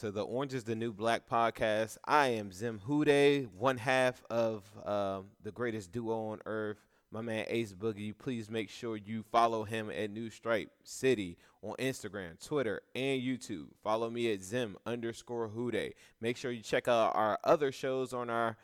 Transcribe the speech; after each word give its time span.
To 0.00 0.10
the 0.10 0.22
Orange 0.22 0.54
is 0.54 0.64
the 0.64 0.74
New 0.74 0.92
Black 0.92 1.28
podcast. 1.28 1.98
I 2.04 2.28
am 2.28 2.50
Zim 2.50 2.80
Hude, 2.84 3.48
one 3.56 3.76
half 3.76 4.24
of 4.28 4.64
um, 4.84 5.26
the 5.44 5.52
greatest 5.52 5.92
duo 5.92 6.30
on 6.30 6.40
earth, 6.46 6.78
my 7.12 7.20
man 7.20 7.44
Ace 7.46 7.72
Boogie. 7.72 8.12
Please 8.16 8.50
make 8.50 8.70
sure 8.70 8.96
you 8.96 9.22
follow 9.30 9.62
him 9.62 9.90
at 9.90 10.10
New 10.10 10.30
Stripe 10.30 10.68
City 10.82 11.38
on 11.62 11.76
Instagram, 11.78 12.44
Twitter, 12.44 12.82
and 12.96 13.22
YouTube. 13.22 13.66
Follow 13.84 14.10
me 14.10 14.32
at 14.32 14.42
Zim 14.42 14.76
underscore 14.84 15.48
Hude. 15.48 15.94
Make 16.20 16.36
sure 16.36 16.50
you 16.50 16.62
check 16.62 16.88
out 16.88 17.14
our 17.14 17.38
other 17.44 17.70
shows 17.70 18.12
on 18.12 18.30
our 18.30 18.56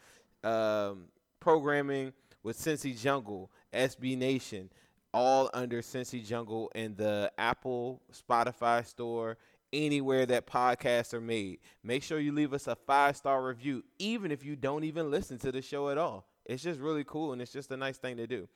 um, 0.42 1.04
programming 1.38 2.12
with 2.42 2.58
Cincy 2.58 3.00
Jungle, 3.00 3.52
SB 3.72 4.18
Nation, 4.18 4.68
all 5.14 5.48
under 5.54 5.80
Cincy 5.80 6.26
Jungle 6.26 6.72
in 6.74 6.96
the 6.96 7.30
Apple, 7.38 8.00
Spotify 8.12 8.84
store, 8.84 9.38
anywhere 9.72 10.26
that 10.26 10.46
podcasts 10.46 11.14
are 11.14 11.20
made. 11.20 11.58
Make 11.82 12.02
sure 12.02 12.18
you 12.18 12.32
leave 12.32 12.52
us 12.52 12.66
a 12.66 12.76
five 12.76 13.16
star 13.16 13.42
review, 13.44 13.84
even 13.98 14.30
if 14.30 14.44
you 14.44 14.56
don't 14.56 14.84
even 14.84 15.10
listen 15.10 15.38
to 15.38 15.52
the 15.52 15.62
show 15.62 15.88
at 15.90 15.98
all. 15.98 16.26
It's 16.46 16.62
just 16.62 16.80
really 16.80 17.04
cool 17.04 17.32
and 17.32 17.40
it's 17.40 17.52
just 17.52 17.70
a 17.70 17.76
nice 17.76 17.98
thing 17.98 18.16
to 18.16 18.26
do. 18.26 18.48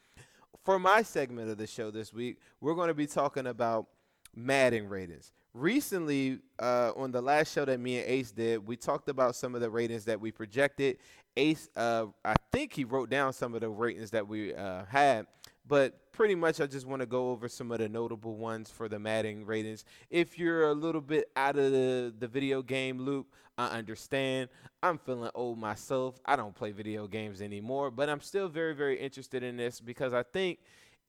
For 0.65 0.79
my 0.79 1.03
segment 1.03 1.51
of 1.51 1.59
the 1.59 1.67
show 1.67 1.91
this 1.91 2.13
week, 2.13 2.39
we're 2.61 2.75
going 2.75 2.89
to 2.89 2.95
be 2.95 3.07
talking 3.07 3.47
about 3.47 3.87
Madden 4.35 4.89
ratings. 4.89 5.33
Recently, 5.53 6.41
uh, 6.59 6.93
on 6.97 7.13
the 7.13 7.21
last 7.21 7.53
show 7.53 7.65
that 7.65 7.79
me 7.79 7.99
and 7.99 8.09
Ace 8.09 8.33
did, 8.33 8.67
we 8.67 8.77
talked 8.77 9.09
about 9.09 9.37
some 9.37 9.55
of 9.55 9.61
the 9.61 9.71
ratings 9.71 10.05
that 10.07 10.21
we 10.21 10.33
projected. 10.33 10.99
Ace, 11.37 11.69
uh, 11.77 12.07
I 12.25 12.35
think 12.51 12.73
he 12.73 12.85
wrote 12.85 13.11
down 13.11 13.33
some 13.33 13.55
of 13.55 13.61
the 13.61 13.69
ratings 13.69 14.11
that 14.11 14.27
we 14.27 14.55
uh, 14.55 14.85
had, 14.87 15.27
but 15.67 16.13
pretty 16.13 16.35
much 16.35 16.61
I 16.61 16.67
just 16.67 16.87
want 16.87 17.01
to 17.01 17.07
go 17.07 17.31
over 17.31 17.49
some 17.49 17.73
of 17.73 17.79
the 17.79 17.89
notable 17.89 18.37
ones 18.37 18.71
for 18.71 18.89
the 18.89 18.99
Madden 18.99 19.45
ratings. 19.47 19.85
If 20.11 20.39
you're 20.39 20.69
a 20.69 20.73
little 20.75 21.01
bit 21.01 21.31
out 21.37 21.57
of 21.57 21.73
the, 21.73 22.15
the 22.19 22.29
video 22.29 22.63
game 22.63 22.99
loop, 22.99 23.27
I 23.57 23.69
understand. 23.69 24.49
I'm 24.83 24.99
feeling 24.99 25.31
old 25.35 25.59
myself. 25.59 26.19
I 26.25 26.37
don't 26.37 26.55
play 26.55 26.73
video 26.73 27.07
games 27.07 27.41
anymore, 27.41 27.91
but 27.91 28.09
I'm 28.09 28.21
still 28.21 28.49
very, 28.49 28.75
very 28.75 28.99
interested 28.99 29.43
in 29.43 29.57
this 29.57 29.81
because 29.81 30.13
I 30.13 30.23
think 30.23 30.59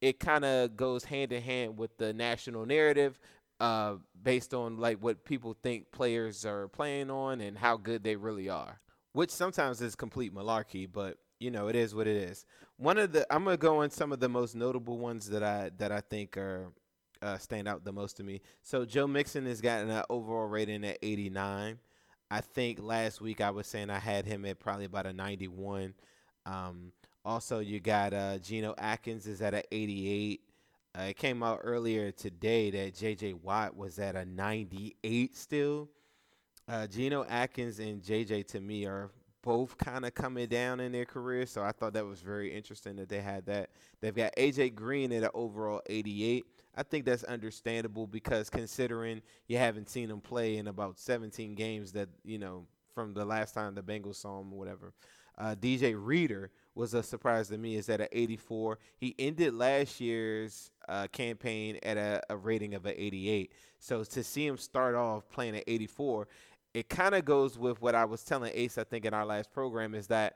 it 0.01 0.19
kind 0.19 0.45
of 0.45 0.75
goes 0.75 1.03
hand 1.03 1.31
in 1.31 1.41
hand 1.41 1.77
with 1.77 1.97
the 1.97 2.13
national 2.13 2.65
narrative 2.65 3.19
uh, 3.59 3.95
based 4.21 4.53
on 4.53 4.77
like 4.77 4.97
what 4.99 5.25
people 5.25 5.55
think 5.63 5.91
players 5.91 6.45
are 6.45 6.67
playing 6.67 7.09
on 7.09 7.41
and 7.41 7.57
how 7.57 7.77
good 7.77 8.03
they 8.03 8.15
really 8.15 8.49
are, 8.49 8.79
which 9.13 9.31
sometimes 9.31 9.81
is 9.81 9.95
complete 9.95 10.33
malarkey, 10.33 10.87
but 10.91 11.17
you 11.39 11.51
know, 11.51 11.67
it 11.67 11.75
is 11.75 11.93
what 11.93 12.07
it 12.07 12.15
is. 12.15 12.45
One 12.77 12.97
of 12.97 13.13
the 13.13 13.25
I'm 13.33 13.45
gonna 13.45 13.57
go 13.57 13.81
on 13.81 13.89
some 13.89 14.11
of 14.11 14.19
the 14.19 14.29
most 14.29 14.55
notable 14.55 14.97
ones 14.97 15.29
that 15.29 15.43
I 15.43 15.71
that 15.77 15.91
I 15.91 16.01
think 16.01 16.37
are 16.37 16.71
uh, 17.21 17.37
stand 17.37 17.67
out 17.67 17.83
the 17.83 17.91
most 17.91 18.17
to 18.17 18.23
me. 18.23 18.41
So 18.61 18.85
Joe 18.85 19.07
Mixon 19.07 19.45
has 19.45 19.61
gotten 19.61 19.89
an 19.89 20.03
overall 20.09 20.47
rating 20.47 20.83
at 20.85 20.97
89. 21.01 21.79
I 22.29 22.41
think 22.41 22.81
last 22.81 23.21
week 23.21 23.41
I 23.41 23.51
was 23.51 23.67
saying 23.67 23.89
I 23.89 23.99
had 23.99 24.25
him 24.25 24.45
at 24.45 24.59
probably 24.59 24.85
about 24.85 25.05
a 25.05 25.13
91. 25.13 25.93
Um, 26.45 26.91
also, 27.23 27.59
you 27.59 27.79
got 27.79 28.13
uh, 28.13 28.37
Geno 28.37 28.75
Atkins 28.77 29.25
is 29.25 29.41
at 29.41 29.53
an 29.53 29.63
88. 29.71 30.41
Uh, 30.97 31.01
it 31.03 31.17
came 31.17 31.43
out 31.43 31.59
earlier 31.63 32.11
today 32.11 32.69
that 32.71 32.95
J.J. 32.95 33.33
Watt 33.33 33.75
was 33.75 33.99
at 33.99 34.15
a 34.15 34.25
98 34.25 35.35
still. 35.35 35.89
Uh, 36.67 36.87
Geno 36.87 37.25
Atkins 37.25 37.79
and 37.79 38.03
J.J. 38.03 38.43
to 38.43 38.61
me 38.61 38.85
are 38.85 39.09
both 39.45 39.77
kind 39.77 40.03
of 40.03 40.15
coming 40.15 40.47
down 40.47 40.79
in 40.79 40.91
their 40.91 41.05
career. 41.05 41.45
So 41.45 41.61
I 41.61 41.71
thought 41.71 41.93
that 41.93 42.05
was 42.05 42.19
very 42.19 42.51
interesting 42.51 42.95
that 42.95 43.07
they 43.07 43.21
had 43.21 43.45
that. 43.45 43.69
They've 44.01 44.13
got 44.13 44.35
AJ 44.35 44.73
Green 44.73 45.11
at 45.13 45.23
an 45.23 45.29
overall 45.35 45.81
88. 45.85 46.43
I 46.75 46.83
think 46.83 47.05
that's 47.05 47.23
understandable 47.23 48.07
because 48.07 48.49
considering 48.49 49.21
you 49.47 49.57
haven't 49.57 49.87
seen 49.87 50.09
him 50.09 50.19
play 50.19 50.57
in 50.57 50.67
about 50.67 50.97
17 50.99 51.53
games 51.53 51.91
that, 51.93 52.09
you 52.25 52.39
know, 52.39 52.65
from 52.95 53.13
the 53.13 53.23
last 53.23 53.53
time 53.53 53.75
the 53.75 53.83
Bengals 53.83 54.15
saw 54.15 54.41
him 54.41 54.51
or 54.51 54.57
whatever. 54.57 54.93
Uh, 55.37 55.53
DJ 55.53 55.95
Reader 55.97 56.49
was 56.73 56.93
a 56.93 57.03
surprise 57.03 57.49
to 57.49 57.57
me 57.57 57.75
is 57.75 57.87
at 57.89 58.01
an 58.01 58.07
84. 58.11 58.79
He 58.97 59.13
ended 59.19 59.53
last 59.53 60.01
year's 60.01 60.71
uh, 60.89 61.07
campaign 61.07 61.77
at 61.83 61.97
a, 61.97 62.21
a 62.29 62.37
rating 62.37 62.73
of 62.73 62.85
an 62.85 62.95
88. 62.97 63.51
So 63.79 64.03
to 64.03 64.23
see 64.23 64.47
him 64.47 64.57
start 64.57 64.95
off 64.95 65.29
playing 65.29 65.55
at 65.57 65.63
84 65.67 66.27
it 66.75 66.89
kind 66.89 67.15
of 67.15 67.23
goes 67.23 67.57
with 67.57 67.81
what 67.81 67.95
I 67.95 68.03
was 68.03 68.21
telling 68.21 68.51
Ace, 68.53 68.77
I 68.77 68.83
think, 68.83 69.05
in 69.05 69.13
our 69.13 69.25
last 69.25 69.49
program, 69.53 69.95
is 69.95 70.07
that 70.07 70.35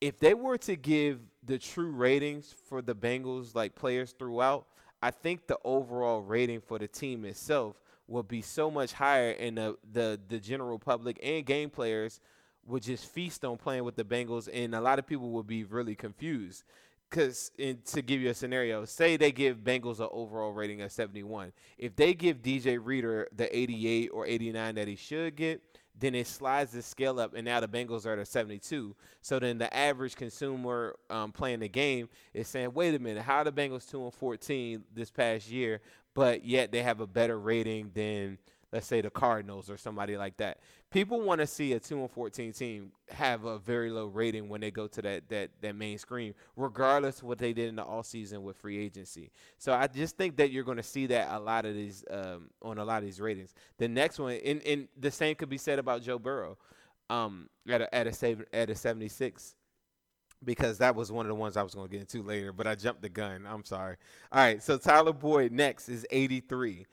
if 0.00 0.18
they 0.18 0.34
were 0.34 0.58
to 0.58 0.74
give 0.74 1.20
the 1.44 1.58
true 1.58 1.92
ratings 1.92 2.52
for 2.68 2.82
the 2.82 2.92
Bengals, 2.92 3.54
like 3.54 3.76
players 3.76 4.10
throughout, 4.10 4.66
I 5.00 5.12
think 5.12 5.46
the 5.46 5.58
overall 5.62 6.22
rating 6.22 6.60
for 6.60 6.80
the 6.80 6.88
team 6.88 7.24
itself 7.24 7.76
would 8.08 8.26
be 8.26 8.42
so 8.42 8.68
much 8.68 8.92
higher, 8.92 9.30
and 9.38 9.56
the 9.56 9.76
the, 9.92 10.18
the 10.26 10.40
general 10.40 10.80
public 10.80 11.20
and 11.22 11.46
game 11.46 11.70
players 11.70 12.20
would 12.66 12.82
just 12.82 13.06
feast 13.06 13.44
on 13.44 13.56
playing 13.56 13.84
with 13.84 13.94
the 13.94 14.04
Bengals, 14.04 14.48
and 14.52 14.74
a 14.74 14.80
lot 14.80 14.98
of 14.98 15.06
people 15.06 15.30
would 15.30 15.46
be 15.46 15.62
really 15.62 15.94
confused 15.94 16.64
because 17.10 17.50
to 17.86 18.02
give 18.02 18.20
you 18.20 18.30
a 18.30 18.34
scenario, 18.34 18.84
say 18.84 19.16
they 19.16 19.32
give 19.32 19.58
Bengals 19.58 19.98
an 19.98 20.08
overall 20.12 20.52
rating 20.52 20.80
of 20.82 20.92
71. 20.92 21.52
If 21.76 21.96
they 21.96 22.14
give 22.14 22.42
DJ 22.42 22.78
Reader 22.80 23.28
the 23.34 23.56
88 23.56 24.10
or 24.12 24.26
89 24.26 24.74
that 24.76 24.88
he 24.88 24.96
should 24.96 25.34
get, 25.36 25.60
then 25.98 26.14
it 26.14 26.26
slides 26.26 26.70
the 26.70 26.80
scale 26.80 27.20
up, 27.20 27.34
and 27.34 27.44
now 27.44 27.60
the 27.60 27.68
Bengals 27.68 28.06
are 28.06 28.12
at 28.12 28.18
a 28.18 28.24
72. 28.24 28.94
So 29.20 29.38
then 29.38 29.58
the 29.58 29.74
average 29.76 30.16
consumer 30.16 30.96
um, 31.10 31.30
playing 31.30 31.60
the 31.60 31.68
game 31.68 32.08
is 32.32 32.48
saying, 32.48 32.72
"Wait 32.72 32.94
a 32.94 32.98
minute, 32.98 33.22
how 33.22 33.38
are 33.38 33.44
the 33.44 33.52
Bengals 33.52 33.88
two 33.90 34.02
and 34.04 34.14
14 34.14 34.82
this 34.94 35.10
past 35.10 35.50
year, 35.50 35.80
but 36.14 36.44
yet 36.44 36.72
they 36.72 36.82
have 36.82 37.00
a 37.00 37.06
better 37.06 37.38
rating 37.38 37.90
than 37.94 38.38
let's 38.72 38.86
say 38.86 39.00
the 39.00 39.10
Cardinals 39.10 39.68
or 39.68 39.76
somebody 39.76 40.16
like 40.16 40.36
that. 40.36 40.58
People 40.90 41.20
want 41.20 41.40
to 41.40 41.46
see 41.46 41.72
a 41.72 41.80
2 41.80 42.00
and 42.00 42.10
14 42.10 42.52
team 42.52 42.92
have 43.10 43.44
a 43.44 43.58
very 43.58 43.90
low 43.90 44.06
rating 44.06 44.48
when 44.48 44.60
they 44.60 44.70
go 44.70 44.86
to 44.86 45.02
that 45.02 45.28
that 45.28 45.50
that 45.60 45.74
main 45.74 45.98
screen, 45.98 46.34
regardless 46.56 47.18
of 47.18 47.24
what 47.24 47.38
they 47.38 47.52
did 47.52 47.68
in 47.68 47.76
the 47.76 47.84
all 47.84 48.02
season 48.02 48.42
with 48.42 48.56
free 48.56 48.78
agency. 48.78 49.30
So 49.58 49.72
I 49.72 49.86
just 49.86 50.16
think 50.16 50.36
that 50.36 50.50
you're 50.50 50.64
going 50.64 50.76
to 50.76 50.82
see 50.82 51.06
that 51.06 51.28
a 51.30 51.38
lot 51.38 51.64
of 51.64 51.74
these 51.74 52.04
um, 52.10 52.50
on 52.62 52.78
a 52.78 52.84
lot 52.84 52.98
of 52.98 53.04
these 53.04 53.20
ratings. 53.20 53.54
The 53.78 53.88
next 53.88 54.18
one, 54.18 54.38
and, 54.44 54.62
and 54.62 54.88
the 54.98 55.10
same 55.10 55.34
could 55.34 55.48
be 55.48 55.58
said 55.58 55.78
about 55.78 56.02
Joe 56.02 56.18
Burrow, 56.18 56.56
um, 57.08 57.48
at 57.68 57.82
a 57.82 57.94
at 57.94 58.06
a 58.06 58.36
at 58.52 58.70
a 58.70 58.74
76 58.74 59.54
because 60.44 60.78
that 60.78 60.94
was 60.94 61.12
one 61.12 61.26
of 61.26 61.28
the 61.28 61.34
ones 61.34 61.56
I 61.56 61.62
was 61.62 61.74
going 61.74 61.86
to 61.86 61.92
get 61.92 62.00
into 62.00 62.26
later, 62.26 62.52
but 62.52 62.66
I 62.66 62.74
jumped 62.74 63.02
the 63.02 63.08
gun. 63.08 63.46
I'm 63.46 63.64
sorry. 63.64 63.96
All 64.32 64.40
right, 64.40 64.62
so 64.62 64.78
Tyler 64.78 65.12
Boyd 65.12 65.52
next 65.52 65.88
is 65.88 66.06
83. 66.10 66.86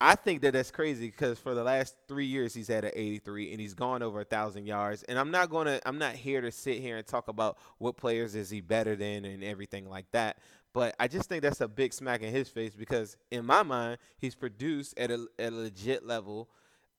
I 0.00 0.14
think 0.14 0.42
that 0.42 0.52
that's 0.52 0.70
crazy 0.70 1.06
because 1.06 1.40
for 1.40 1.54
the 1.54 1.64
last 1.64 1.96
three 2.06 2.26
years 2.26 2.54
he's 2.54 2.68
had 2.68 2.84
an 2.84 2.92
83 2.94 3.50
and 3.50 3.60
he's 3.60 3.74
gone 3.74 4.02
over 4.02 4.20
a 4.20 4.24
thousand 4.24 4.66
yards. 4.66 5.02
And 5.04 5.18
I'm 5.18 5.30
not 5.32 5.50
gonna, 5.50 5.80
I'm 5.84 5.98
not 5.98 6.14
here 6.14 6.40
to 6.40 6.52
sit 6.52 6.78
here 6.78 6.98
and 6.98 7.06
talk 7.06 7.26
about 7.26 7.58
what 7.78 7.96
players 7.96 8.36
is 8.36 8.48
he 8.48 8.60
better 8.60 8.94
than 8.94 9.24
and 9.24 9.42
everything 9.42 9.88
like 9.88 10.08
that. 10.12 10.38
But 10.72 10.94
I 11.00 11.08
just 11.08 11.28
think 11.28 11.42
that's 11.42 11.60
a 11.60 11.66
big 11.66 11.92
smack 11.92 12.22
in 12.22 12.32
his 12.32 12.48
face 12.48 12.74
because 12.76 13.16
in 13.32 13.44
my 13.44 13.64
mind 13.64 13.98
he's 14.18 14.36
produced 14.36 14.96
at 14.98 15.10
a, 15.10 15.26
at 15.38 15.52
a 15.52 15.56
legit 15.56 16.06
level. 16.06 16.48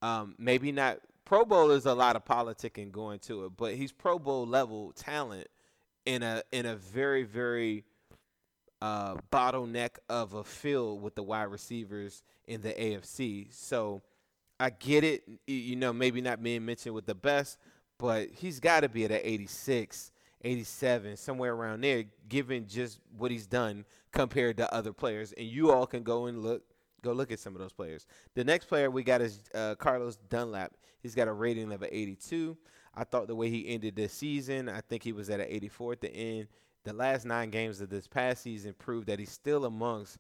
Um, 0.02 0.36
maybe 0.38 0.72
not 0.74 1.00
Pro 1.24 1.46
Bowl 1.46 1.72
is 1.72 1.86
a 1.86 1.94
lot 1.94 2.16
of 2.18 2.26
politicking 2.26 2.92
going 2.92 3.20
to 3.20 3.46
it, 3.46 3.52
but 3.56 3.76
he's 3.76 3.94
Pro 3.94 4.20
Bowl 4.20 4.46
level 4.46 4.92
talent 4.94 5.48
in 6.06 6.24
a 6.24 6.44
in 6.52 6.66
a 6.66 6.76
very 6.76 7.24
very 7.24 7.86
uh, 8.82 9.16
bottleneck 9.32 9.98
of 10.10 10.34
a 10.34 10.44
field 10.44 11.02
with 11.02 11.16
the 11.16 11.24
wide 11.24 11.44
receivers 11.44 12.24
in 12.50 12.62
the 12.62 12.74
AFC. 12.74 13.54
So 13.54 14.02
I 14.60 14.72
get 14.72 15.04
it, 15.04 15.24
you 15.48 15.76
know, 15.76 15.94
maybe 15.94 16.20
not 16.20 16.44
being 16.44 16.66
mentioned 16.66 16.96
with 16.96 17.06
the 17.06 17.16
best, 17.16 17.58
but 17.98 18.30
he's 18.32 18.60
got 18.60 18.82
to 18.82 18.90
be 18.90 19.06
at 19.06 19.12
an 19.12 19.22
86, 19.24 20.12
87, 20.42 21.16
somewhere 21.16 21.54
around 21.54 21.82
there, 21.82 22.06
given 22.28 22.68
just 22.68 23.00
what 23.18 23.32
he's 23.32 23.48
done 23.48 23.86
compared 24.12 24.58
to 24.58 24.74
other 24.74 24.92
players. 24.92 25.32
And 25.34 25.48
you 25.48 25.72
all 25.72 25.86
can 25.86 26.04
go 26.04 26.26
and 26.26 26.42
look, 26.42 26.64
go 27.04 27.14
look 27.14 27.32
at 27.32 27.40
some 27.40 27.54
of 27.54 27.62
those 27.62 27.72
players. 27.72 28.08
The 28.36 28.44
next 28.44 28.66
player 28.66 28.90
we 28.90 29.04
got 29.04 29.22
is 29.22 29.44
uh, 29.54 29.76
Carlos 29.76 30.18
Dunlap. 30.30 30.76
He's 31.02 31.16
got 31.16 31.28
a 31.28 31.34
rating 31.34 31.72
of 31.72 31.82
an 31.84 31.90
82. 31.92 32.58
I 32.96 33.04
thought 33.04 33.28
the 33.28 33.36
way 33.36 33.50
he 33.50 33.70
ended 33.70 33.96
this 33.96 34.12
season, 34.12 34.68
I 34.68 34.82
think 34.82 35.04
he 35.04 35.14
was 35.14 35.30
at 35.30 35.40
an 35.40 35.48
84 35.48 35.94
at 35.94 36.02
the 36.02 36.14
end. 36.14 36.48
The 36.84 36.94
last 36.94 37.26
nine 37.26 37.50
games 37.50 37.82
of 37.82 37.90
this 37.90 38.08
past 38.08 38.42
season 38.42 38.74
proved 38.78 39.08
that 39.08 39.20
he's 39.20 39.32
still 39.32 39.66
amongst 39.66 40.18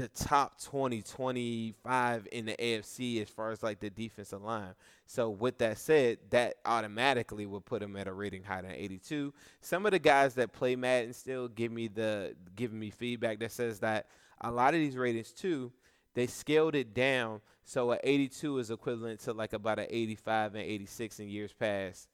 the 0.00 0.08
top 0.08 0.58
20, 0.62 1.02
25 1.02 2.28
in 2.32 2.46
the 2.46 2.54
AFC 2.54 3.20
as 3.20 3.28
far 3.28 3.50
as 3.50 3.62
like 3.62 3.80
the 3.80 3.90
defensive 3.90 4.42
line. 4.42 4.74
So 5.04 5.28
with 5.28 5.58
that 5.58 5.76
said, 5.76 6.18
that 6.30 6.54
automatically 6.64 7.44
would 7.44 7.66
put 7.66 7.82
him 7.82 7.96
at 7.96 8.08
a 8.08 8.12
rating 8.12 8.42
higher 8.42 8.62
than 8.62 8.72
82. 8.72 9.34
Some 9.60 9.84
of 9.84 9.92
the 9.92 9.98
guys 9.98 10.34
that 10.36 10.52
play 10.52 10.74
Madden 10.74 11.12
still 11.12 11.48
give 11.48 11.70
me 11.70 11.88
the 11.88 12.34
giving 12.56 12.78
me 12.78 12.88
feedback 12.88 13.40
that 13.40 13.52
says 13.52 13.80
that 13.80 14.06
a 14.40 14.50
lot 14.50 14.72
of 14.72 14.80
these 14.80 14.96
ratings 14.96 15.32
too, 15.32 15.70
they 16.14 16.26
scaled 16.26 16.74
it 16.74 16.94
down 16.94 17.42
so 17.64 17.92
a 17.92 17.98
82 18.02 18.58
is 18.58 18.70
equivalent 18.70 19.20
to 19.20 19.34
like 19.34 19.52
about 19.52 19.78
an 19.78 19.86
85 19.90 20.54
and 20.54 20.64
86 20.64 21.20
in 21.20 21.28
years 21.28 21.52
past. 21.52 22.08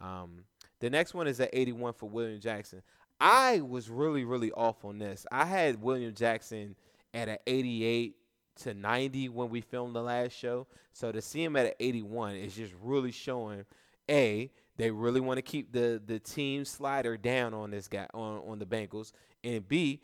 Um, 0.00 0.44
the 0.80 0.90
next 0.90 1.14
one 1.14 1.28
is 1.28 1.38
at 1.38 1.50
81 1.52 1.92
for 1.92 2.08
William 2.08 2.40
Jackson. 2.40 2.82
I 3.20 3.60
was 3.60 3.88
really 3.88 4.24
really 4.24 4.50
off 4.50 4.84
on 4.84 4.98
this. 4.98 5.26
I 5.30 5.44
had 5.44 5.80
William 5.80 6.12
Jackson 6.12 6.74
at 7.14 7.28
an 7.28 7.38
88 7.46 8.16
to 8.56 8.74
90 8.74 9.28
when 9.30 9.50
we 9.50 9.60
filmed 9.60 9.94
the 9.94 10.02
last 10.02 10.32
show. 10.32 10.66
So 10.92 11.12
to 11.12 11.22
see 11.22 11.42
him 11.42 11.56
at 11.56 11.66
an 11.66 11.72
81 11.80 12.36
is 12.36 12.54
just 12.54 12.74
really 12.80 13.12
showing 13.12 13.64
a 14.10 14.50
they 14.76 14.90
really 14.90 15.20
want 15.20 15.38
to 15.38 15.42
keep 15.42 15.72
the 15.72 16.00
the 16.04 16.18
team 16.18 16.64
slider 16.64 17.16
down 17.16 17.54
on 17.54 17.70
this 17.70 17.86
guy 17.86 18.06
on 18.14 18.42
on 18.46 18.58
the 18.58 18.66
Bengals, 18.66 19.12
and 19.44 19.66
b 19.68 20.00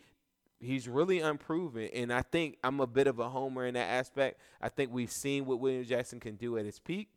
he's 0.59 0.87
really 0.87 1.19
unproven. 1.19 1.89
And 1.93 2.11
I 2.11 2.21
think 2.21 2.57
I'm 2.63 2.79
a 2.79 2.87
bit 2.87 3.07
of 3.07 3.19
a 3.19 3.29
homer 3.29 3.65
in 3.65 3.73
that 3.75 3.89
aspect. 3.89 4.39
I 4.61 4.69
think 4.69 4.91
we've 4.91 5.11
seen 5.11 5.45
what 5.45 5.59
William 5.59 5.83
Jackson 5.83 6.19
can 6.19 6.35
do 6.35 6.57
at 6.57 6.65
his 6.65 6.79
peak. 6.79 7.09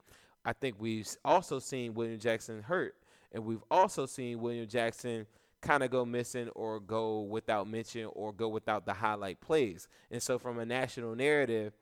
I 0.45 0.53
think 0.53 0.77
we've 0.79 1.09
also 1.25 1.59
seen 1.59 1.95
William 1.95 2.19
Jackson 2.19 2.63
hurt, 2.63 2.97
and 3.33 3.45
we've 3.45 3.63
also 3.71 4.07
seen 4.07 4.41
William 4.41 4.67
Jackson 4.67 5.27
kind 5.61 5.83
of 5.83 5.91
go 5.91 6.05
missing 6.05 6.49
or 6.51 6.81
go 6.81 7.21
without 7.21 7.69
mention 7.69 8.09
or 8.12 8.33
go 8.33 8.49
without 8.49 8.87
the 8.87 8.95
highlight 8.95 9.41
plays. 9.41 9.89
And 10.11 10.23
so 10.23 10.39
from 10.39 10.59
a 10.59 10.65
national 10.65 11.15
narrative, 11.15 11.75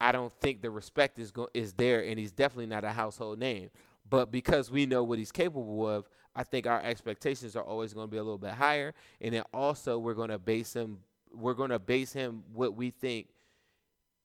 I 0.00 0.12
don't 0.12 0.32
think 0.40 0.62
the 0.62 0.70
respect 0.70 1.18
is 1.18 1.30
go- 1.30 1.50
is 1.54 1.72
there 1.74 2.02
and 2.04 2.18
he's 2.18 2.32
definitely 2.32 2.66
not 2.66 2.84
a 2.84 2.90
household 2.90 3.38
name. 3.38 3.70
But 4.08 4.30
because 4.30 4.70
we 4.70 4.86
know 4.86 5.04
what 5.04 5.18
he's 5.18 5.32
capable 5.32 5.88
of, 5.88 6.08
I 6.34 6.42
think 6.42 6.66
our 6.66 6.82
expectations 6.82 7.56
are 7.56 7.64
always 7.64 7.92
going 7.92 8.06
to 8.06 8.10
be 8.10 8.16
a 8.16 8.22
little 8.22 8.38
bit 8.38 8.52
higher 8.52 8.94
and 9.20 9.34
then 9.34 9.42
also 9.52 9.98
we're 9.98 10.14
going 10.14 10.30
to 10.30 10.38
base 10.38 10.72
him 10.72 10.98
we're 11.32 11.54
going 11.54 11.70
to 11.70 11.78
base 11.78 12.12
him 12.12 12.42
what 12.52 12.74
we 12.76 12.90
think 12.90 13.28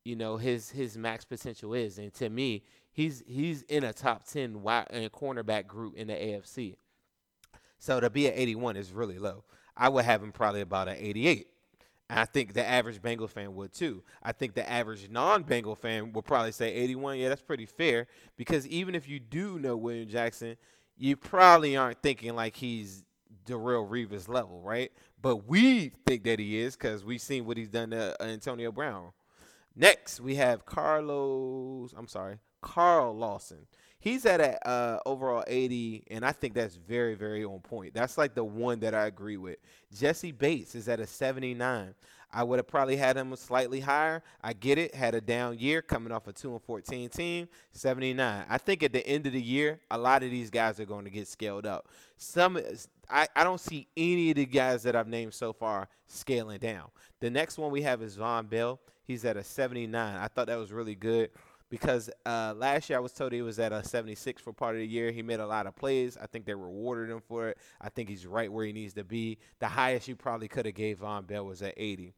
you 0.04 0.16
know 0.16 0.38
his 0.38 0.70
his 0.70 0.98
max 0.98 1.26
potential 1.26 1.74
is 1.74 1.98
and 1.98 2.14
to 2.14 2.30
me 2.30 2.64
he's 2.96 3.24
he's 3.28 3.62
in 3.64 3.84
a 3.84 3.94
top 3.94 4.26
10 4.26 4.64
wide 4.64 4.88
and 4.90 5.12
cornerback 5.12 5.68
group 5.68 5.96
in 5.96 6.08
the 6.08 6.14
AFC. 6.14 6.78
So 7.86 8.00
to 8.00 8.10
be 8.10 8.28
at 8.28 8.34
81 8.36 8.78
is 8.78 8.92
really 8.92 9.20
low. 9.20 9.44
I 9.78 9.90
would 9.90 10.06
have 10.06 10.24
him 10.24 10.32
probably 10.32 10.62
about 10.62 10.88
an 10.88 10.96
88. 10.98 11.48
And 12.10 12.20
I 12.20 12.26
think 12.26 12.54
the 12.54 12.66
average 12.66 13.00
Bengal 13.00 13.28
fan 13.28 13.54
would 13.54 13.74
too. 13.74 14.02
I 14.24 14.32
think 14.32 14.56
the 14.56 14.68
average 14.68 15.08
non-Bengal 15.08 15.76
fan 15.76 16.12
would 16.14 16.26
probably 16.26 16.52
say 16.52 16.74
81. 16.74 17.20
Yeah, 17.20 17.30
that's 17.30 17.44
pretty 17.44 17.68
fair 17.68 18.08
because 18.38 18.68
even 18.70 18.96
if 18.96 19.08
you 19.08 19.20
do 19.20 19.60
know 19.60 19.78
William 19.78 20.10
Jackson, 20.10 20.58
you 20.98 21.16
probably 21.16 21.78
aren't 21.78 22.02
thinking 22.02 22.36
like 22.36 22.56
he's 22.56 23.04
Darrelle 23.46 23.88
Revis 23.88 24.28
level, 24.28 24.62
right? 24.62 24.92
But 25.22 25.48
we 25.48 25.92
think 26.08 26.24
that 26.24 26.40
he 26.40 26.58
is 26.58 26.76
because 26.76 27.06
we've 27.06 27.22
seen 27.22 27.46
what 27.46 27.56
he's 27.56 27.70
done 27.70 27.92
to 27.92 28.20
uh, 28.20 28.26
Antonio 28.26 28.72
Brown. 28.72 29.12
Next, 29.76 30.20
we 30.20 30.36
have 30.36 30.66
Carlos. 30.66 31.94
I'm 31.96 32.08
sorry, 32.08 32.40
Carl 32.62 33.16
Lawson. 33.16 33.68
He's 34.06 34.28
at 34.28 34.40
a 34.40 34.70
uh, 34.70 35.00
overall 35.08 35.44
80, 35.48 36.04
and 36.12 36.24
I 36.24 36.32
think 36.32 36.54
that's 36.54 36.76
very, 36.76 37.16
very 37.16 37.44
on 37.44 37.58
point. 37.62 37.96
That's 37.96 38.20
like 38.20 38.36
the 38.36 38.44
one 38.44 38.80
that 38.82 38.94
I 38.94 39.08
agree 39.08 39.38
with. 39.38 39.58
Jessie 39.92 40.32
Bates 40.32 40.76
is 40.76 40.88
at 40.88 41.00
a 41.00 41.08
79. 41.08 41.96
I 42.32 42.44
would 42.44 42.60
have 42.60 42.68
probably 42.68 42.98
had 42.98 43.18
him 43.18 43.36
slightly 43.36 43.80
higher. 43.80 44.22
I 44.44 44.54
get 44.54 44.78
it. 44.78 44.94
Had 44.94 45.16
a 45.16 45.22
down 45.22 45.58
year 45.58 45.82
coming 45.82 46.12
off 46.12 46.28
a 46.28 46.34
2 46.34 46.52
and 46.52 46.62
14 46.62 47.10
team, 47.10 47.48
79. 47.72 48.46
I 48.48 48.58
think 48.60 48.84
at 48.84 48.94
the 48.94 49.06
end 49.08 49.26
of 49.26 49.34
the 49.34 49.42
year, 49.42 49.80
a 49.90 49.98
lot 49.98 50.22
of 50.22 50.30
these 50.30 50.52
guys 50.52 50.80
are 50.80 50.86
going 50.86 51.06
to 51.06 51.12
get 51.12 51.28
scaled 51.28 51.66
up. 51.66 51.90
Some 52.18 52.60
I, 53.10 53.28
I 53.36 53.44
don't 53.44 53.60
see 53.60 53.88
any 53.98 54.30
of 54.30 54.36
the 54.36 54.46
guys 54.46 54.84
that 54.84 54.96
I've 54.96 55.08
named 55.08 55.34
so 55.34 55.52
far 55.52 55.88
scaling 56.06 56.60
down. 56.60 56.90
The 57.22 57.32
next 57.32 57.58
one 57.58 57.72
we 57.72 57.82
have 57.82 58.04
is 58.04 58.18
Vonn 58.18 58.48
Bell. 58.48 58.80
He's 59.04 59.26
at 59.26 59.36
a 59.36 59.44
79. 59.44 60.16
I 60.16 60.28
thought 60.28 60.46
that 60.46 60.60
was 60.60 60.72
really 60.72 60.94
good 60.94 61.32
because 61.70 62.10
uh, 62.26 62.54
last 62.56 62.90
year 62.90 62.98
I 62.98 63.02
was 63.02 63.12
told 63.12 63.32
he 63.32 63.42
was 63.42 63.60
at 63.60 63.72
a 63.72 63.84
76 63.84 64.42
for 64.42 64.54
part 64.54 64.76
of 64.76 64.82
the 64.82 64.88
year. 64.88 65.12
He 65.12 65.22
made 65.22 65.40
a 65.40 65.48
lot 65.48 65.68
of 65.68 65.76
plays. 65.76 66.18
I 66.22 66.28
think 66.28 66.46
they 66.46 66.54
rewarded 66.54 67.10
him 67.10 67.22
for 67.22 67.50
it. 67.50 67.58
I 67.82 67.90
think 67.90 68.10
he's 68.10 68.26
right 68.26 68.52
where 68.52 68.66
he 68.66 68.74
needs 68.74 68.94
to 68.94 69.04
be. 69.04 69.38
The 69.60 69.68
highest 69.68 70.08
you 70.08 70.16
probably 70.16 70.48
could 70.48 70.66
have 70.66 70.76
gave 70.76 71.00
Vonn 71.00 71.28
Bell 71.28 71.46
was 71.46 71.62
at 71.62 71.74
80. 71.78 72.14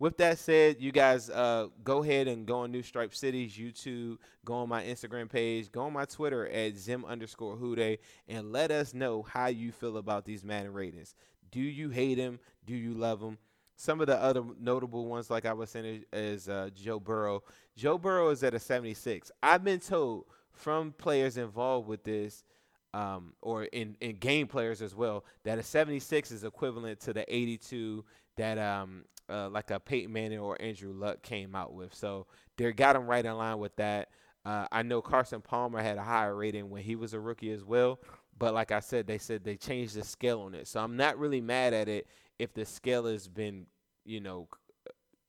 With 0.00 0.16
that 0.18 0.38
said, 0.38 0.80
you 0.80 0.90
guys 0.90 1.30
uh, 1.30 1.68
go 1.84 2.02
ahead 2.02 2.26
and 2.26 2.46
go 2.46 2.58
on 2.58 2.72
New 2.72 2.82
Stripe 2.82 3.14
Cities 3.14 3.56
YouTube, 3.56 4.18
go 4.44 4.54
on 4.54 4.68
my 4.68 4.82
Instagram 4.82 5.30
page, 5.30 5.70
go 5.70 5.82
on 5.82 5.92
my 5.92 6.04
Twitter 6.04 6.48
at 6.48 6.76
Zim 6.76 7.04
underscore 7.04 7.56
Hude, 7.56 7.98
and 8.28 8.52
let 8.52 8.72
us 8.72 8.92
know 8.92 9.22
how 9.22 9.46
you 9.46 9.70
feel 9.70 9.96
about 9.96 10.24
these 10.24 10.44
Madden 10.44 10.72
ratings. 10.72 11.14
Do 11.52 11.60
you 11.60 11.90
hate 11.90 12.16
them? 12.16 12.40
Do 12.66 12.74
you 12.74 12.92
love 12.92 13.20
them? 13.20 13.38
Some 13.76 14.00
of 14.00 14.06
the 14.06 14.20
other 14.20 14.42
notable 14.60 15.06
ones, 15.06 15.30
like 15.30 15.46
I 15.46 15.52
was 15.52 15.70
saying, 15.70 16.04
is 16.12 16.48
uh, 16.48 16.70
Joe 16.74 17.00
Burrow. 17.00 17.42
Joe 17.76 17.98
Burrow 17.98 18.30
is 18.30 18.42
at 18.42 18.54
a 18.54 18.58
76. 18.58 19.30
I've 19.42 19.64
been 19.64 19.80
told 19.80 20.26
from 20.52 20.92
players 20.92 21.36
involved 21.36 21.88
with 21.88 22.04
this, 22.04 22.44
um, 22.92 23.32
or 23.42 23.64
in, 23.64 23.96
in 24.00 24.16
game 24.16 24.46
players 24.46 24.80
as 24.80 24.94
well, 24.94 25.24
that 25.42 25.58
a 25.58 25.62
76 25.62 26.30
is 26.30 26.44
equivalent 26.44 27.00
to 27.00 27.12
the 27.12 27.24
82 27.34 28.04
that 28.36 28.58
um, 28.58 29.04
uh, 29.28 29.48
like 29.48 29.70
a 29.70 29.80
Peyton 29.80 30.12
Manning 30.12 30.38
or 30.38 30.60
Andrew 30.60 30.92
Luck 30.92 31.22
came 31.22 31.54
out 31.54 31.74
with. 31.74 31.94
So 31.94 32.26
they 32.56 32.70
got 32.72 32.96
him 32.96 33.06
right 33.06 33.24
in 33.24 33.36
line 33.36 33.58
with 33.58 33.74
that. 33.76 34.10
Uh, 34.44 34.66
I 34.70 34.82
know 34.82 35.00
Carson 35.00 35.40
Palmer 35.40 35.80
had 35.80 35.96
a 35.96 36.02
higher 36.02 36.34
rating 36.34 36.70
when 36.70 36.82
he 36.82 36.96
was 36.96 37.14
a 37.14 37.20
rookie 37.20 37.50
as 37.50 37.64
well. 37.64 37.98
But 38.38 38.54
like 38.54 38.72
I 38.72 38.80
said, 38.80 39.06
they 39.06 39.18
said 39.18 39.44
they 39.44 39.56
changed 39.56 39.94
the 39.94 40.04
scale 40.04 40.40
on 40.40 40.54
it. 40.54 40.66
So 40.66 40.80
I'm 40.80 40.96
not 40.96 41.18
really 41.18 41.40
mad 41.40 41.72
at 41.72 41.88
it 41.88 42.08
if 42.38 42.52
the 42.52 42.64
scale 42.64 43.06
has 43.06 43.28
been, 43.28 43.66
you 44.04 44.20
know, 44.20 44.48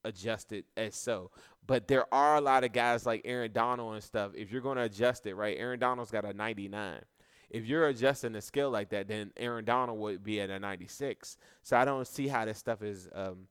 adjusted 0.05 0.65
as 0.77 0.95
so. 0.95 1.31
But 1.67 1.87
there 1.87 2.05
are 2.13 2.35
a 2.35 2.41
lot 2.41 2.63
of 2.63 2.71
guys 2.71 3.05
like 3.05 3.21
Aaron 3.25 3.51
Donald 3.51 3.95
and 3.95 4.03
stuff. 4.03 4.31
If 4.35 4.51
you're 4.51 4.61
going 4.61 4.77
to 4.77 4.83
adjust 4.83 5.25
it, 5.25 5.35
right? 5.35 5.57
Aaron 5.57 5.79
Donald's 5.79 6.11
got 6.11 6.25
a 6.25 6.33
99. 6.33 7.01
If 7.49 7.65
you're 7.65 7.87
adjusting 7.87 8.33
the 8.33 8.41
scale 8.41 8.69
like 8.69 8.89
that, 8.89 9.07
then 9.07 9.31
Aaron 9.37 9.65
Donald 9.65 9.99
would 9.99 10.23
be 10.23 10.41
at 10.41 10.49
a 10.49 10.59
96. 10.59 11.37
So 11.63 11.77
I 11.77 11.85
don't 11.85 12.07
see 12.07 12.27
how 12.27 12.45
this 12.45 12.57
stuff 12.57 12.81
is. 12.81 13.09
Um, 13.13 13.47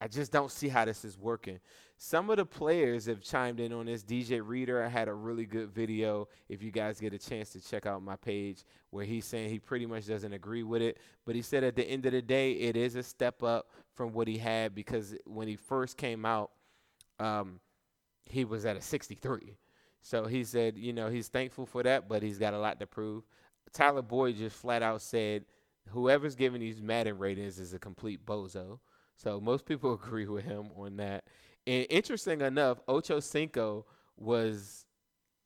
I 0.00 0.08
just 0.08 0.32
don't 0.32 0.50
see 0.50 0.68
how 0.68 0.86
this 0.86 1.04
is 1.04 1.18
working. 1.18 1.60
Some 1.98 2.30
of 2.30 2.38
the 2.38 2.46
players 2.46 3.04
have 3.04 3.20
chimed 3.20 3.60
in 3.60 3.74
on 3.74 3.84
this. 3.84 4.02
DJ 4.02 4.40
Reader, 4.42 4.82
I 4.82 4.88
had 4.88 5.08
a 5.08 5.12
really 5.12 5.44
good 5.44 5.70
video. 5.70 6.28
If 6.48 6.62
you 6.62 6.70
guys 6.70 6.98
get 6.98 7.12
a 7.12 7.18
chance 7.18 7.50
to 7.50 7.60
check 7.60 7.84
out 7.84 8.02
my 8.02 8.16
page, 8.16 8.64
where 8.88 9.04
he's 9.04 9.26
saying 9.26 9.50
he 9.50 9.58
pretty 9.58 9.84
much 9.84 10.06
doesn't 10.06 10.32
agree 10.32 10.62
with 10.62 10.80
it, 10.80 10.96
but 11.26 11.34
he 11.34 11.42
said 11.42 11.62
at 11.62 11.76
the 11.76 11.84
end 11.84 12.06
of 12.06 12.12
the 12.12 12.22
day, 12.22 12.52
it 12.52 12.76
is 12.76 12.94
a 12.94 13.02
step 13.02 13.42
up 13.42 13.68
from 14.00 14.14
what 14.14 14.26
he 14.26 14.38
had 14.38 14.74
because 14.74 15.14
when 15.26 15.46
he 15.46 15.56
first 15.56 15.98
came 15.98 16.24
out, 16.24 16.52
um, 17.18 17.60
he 18.24 18.46
was 18.46 18.64
at 18.64 18.74
a 18.74 18.80
63. 18.80 19.58
So 20.00 20.24
he 20.24 20.42
said, 20.42 20.78
you 20.78 20.94
know, 20.94 21.10
he's 21.10 21.28
thankful 21.28 21.66
for 21.66 21.82
that, 21.82 22.08
but 22.08 22.22
he's 22.22 22.38
got 22.38 22.54
a 22.54 22.58
lot 22.58 22.80
to 22.80 22.86
prove. 22.86 23.24
Tyler 23.74 24.00
Boyd 24.00 24.36
just 24.36 24.56
flat 24.56 24.82
out 24.82 25.02
said, 25.02 25.44
whoever's 25.90 26.34
giving 26.34 26.62
these 26.62 26.80
Madden 26.80 27.18
ratings 27.18 27.58
is 27.58 27.74
a 27.74 27.78
complete 27.78 28.24
bozo. 28.24 28.78
So 29.16 29.38
most 29.38 29.66
people 29.66 29.92
agree 30.02 30.24
with 30.26 30.46
him 30.46 30.70
on 30.74 30.96
that. 30.96 31.24
And 31.66 31.86
interesting 31.90 32.40
enough, 32.40 32.80
Ocho 32.88 33.20
Cinco 33.20 33.84
was 34.16 34.86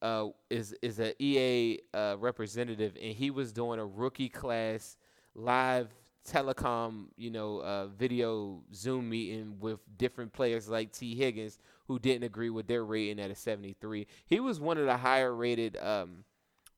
uh, 0.01 0.29
is 0.49 0.77
is 0.81 1.01
a 1.01 1.21
EA 1.21 1.81
uh, 1.93 2.15
representative, 2.21 2.97
and 3.03 3.15
he 3.15 3.33
was 3.33 3.53
doing 3.53 3.81
a 3.81 3.85
rookie 3.85 4.29
class 4.29 4.97
live 5.35 5.89
telecom, 6.25 7.07
you 7.17 7.31
know, 7.31 7.59
uh, 7.59 7.87
video 7.87 8.63
Zoom 8.73 9.09
meeting 9.11 9.57
with 9.61 9.81
different 9.97 10.33
players 10.33 10.69
like 10.69 10.93
Tee 10.93 11.15
Higgins, 11.15 11.59
who 11.87 11.99
didn't 11.99 12.25
agree 12.25 12.51
with 12.51 12.67
their 12.67 12.85
rating 12.85 13.21
at 13.21 13.31
a 13.31 13.35
73. 13.35 14.07
He 14.27 14.41
was 14.41 14.61
one 14.61 14.79
of 14.79 14.87
the 14.87 14.97
higher 14.97 15.35
rated 15.35 15.77
um, 15.77 16.25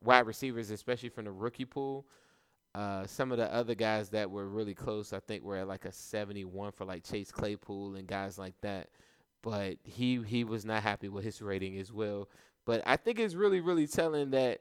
wide 0.03 0.26
receivers, 0.26 0.71
especially 0.71 1.09
from 1.09 1.26
the 1.26 1.33
rookie 1.33 1.65
pool. 1.65 2.07
Uh, 2.75 3.07
some 3.07 3.33
of 3.33 3.38
the 3.38 3.53
other 3.53 3.75
guys 3.75 4.11
that 4.11 4.31
were 4.31 4.49
really 4.49 4.75
close, 4.75 5.12
I 5.12 5.21
think, 5.21 5.43
were 5.43 5.57
at 5.57 5.69
like 5.69 5.87
a 5.87 5.93
71 5.93 6.73
for 6.73 6.85
like 6.85 7.05
Chase 7.05 7.33
Claypool 7.33 7.95
and 7.95 8.07
guys 8.07 8.38
like 8.38 8.55
that. 8.61 8.91
But 9.43 9.79
he 9.85 10.21
he 10.23 10.45
was 10.45 10.65
not 10.65 10.83
happy 10.83 11.09
with 11.09 11.25
his 11.25 11.41
rating 11.41 11.79
as 11.79 11.93
well. 11.93 12.29
But 12.67 12.83
I 12.85 12.97
think 12.97 13.19
it's 13.19 13.35
really 13.35 13.61
really 13.61 13.87
telling 13.87 14.31
that 14.31 14.61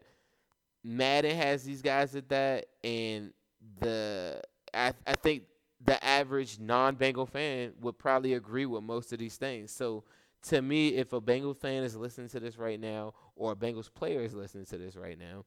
Madden 0.84 1.36
has 1.36 1.64
these 1.64 1.82
guys 1.82 2.16
at 2.16 2.30
that, 2.30 2.68
and 2.84 3.34
the 3.80 4.42
I 4.76 4.94
I 5.08 5.14
think 5.14 5.44
the 5.84 6.04
average 6.04 6.60
non-Bengal 6.60 7.26
fan 7.26 7.74
would 7.82 7.98
probably 7.98 8.34
agree 8.34 8.66
with 8.66 8.84
most 8.84 9.14
of 9.14 9.20
these 9.20 9.38
things. 9.38 9.72
So 9.72 10.04
to 10.44 10.62
me, 10.62 10.90
if 10.90 11.14
a 11.14 11.22
Bengals 11.22 11.58
fan 11.58 11.84
is 11.84 11.96
listening 11.96 12.30
to 12.30 12.40
this 12.40 12.58
right 12.58 12.80
now, 12.80 13.14
or 13.36 13.52
a 13.52 13.56
Bengals 13.56 13.94
player 13.94 14.22
is 14.22 14.34
listening 14.34 14.66
to 14.66 14.78
this 14.78 14.96
right 14.96 15.18
now, 15.18 15.46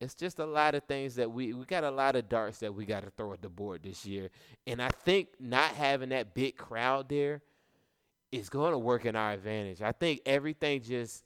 it's 0.00 0.14
just 0.14 0.38
a 0.38 0.46
lot 0.46 0.74
of 0.74 0.84
things 0.84 1.16
that 1.16 1.30
we 1.30 1.52
we 1.52 1.64
got 1.64 1.84
a 1.84 1.90
lot 1.90 2.16
of 2.16 2.28
darts 2.28 2.58
that 2.60 2.74
we 2.74 2.84
got 2.84 3.04
to 3.04 3.10
throw 3.10 3.32
at 3.32 3.42
the 3.42 3.48
board 3.48 3.82
this 3.82 4.06
year. 4.06 4.30
And 4.66 4.80
I 4.80 4.88
think 4.88 5.28
not 5.40 5.72
having 5.72 6.10
that 6.10 6.34
big 6.34 6.56
crowd 6.56 7.08
there 7.08 7.42
is 8.30 8.48
going 8.48 8.72
to 8.72 8.78
work 8.78 9.06
in 9.06 9.16
our 9.16 9.32
advantage. 9.32 9.82
I 9.82 9.92
think 9.92 10.20
everything 10.26 10.82
just 10.82 11.24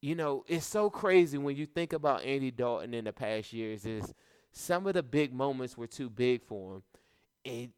you 0.00 0.14
know, 0.14 0.44
it's 0.46 0.66
so 0.66 0.90
crazy 0.90 1.38
when 1.38 1.56
you 1.56 1.66
think 1.66 1.92
about 1.92 2.22
Andy 2.22 2.50
Dalton 2.50 2.94
in 2.94 3.04
the 3.04 3.12
past 3.12 3.52
years 3.52 3.84
is 3.84 4.14
some 4.52 4.86
of 4.86 4.94
the 4.94 5.02
big 5.02 5.32
moments 5.32 5.76
were 5.76 5.86
too 5.86 6.10
big 6.10 6.42
for 6.42 6.76
him. 6.76 6.82
And 7.44 7.72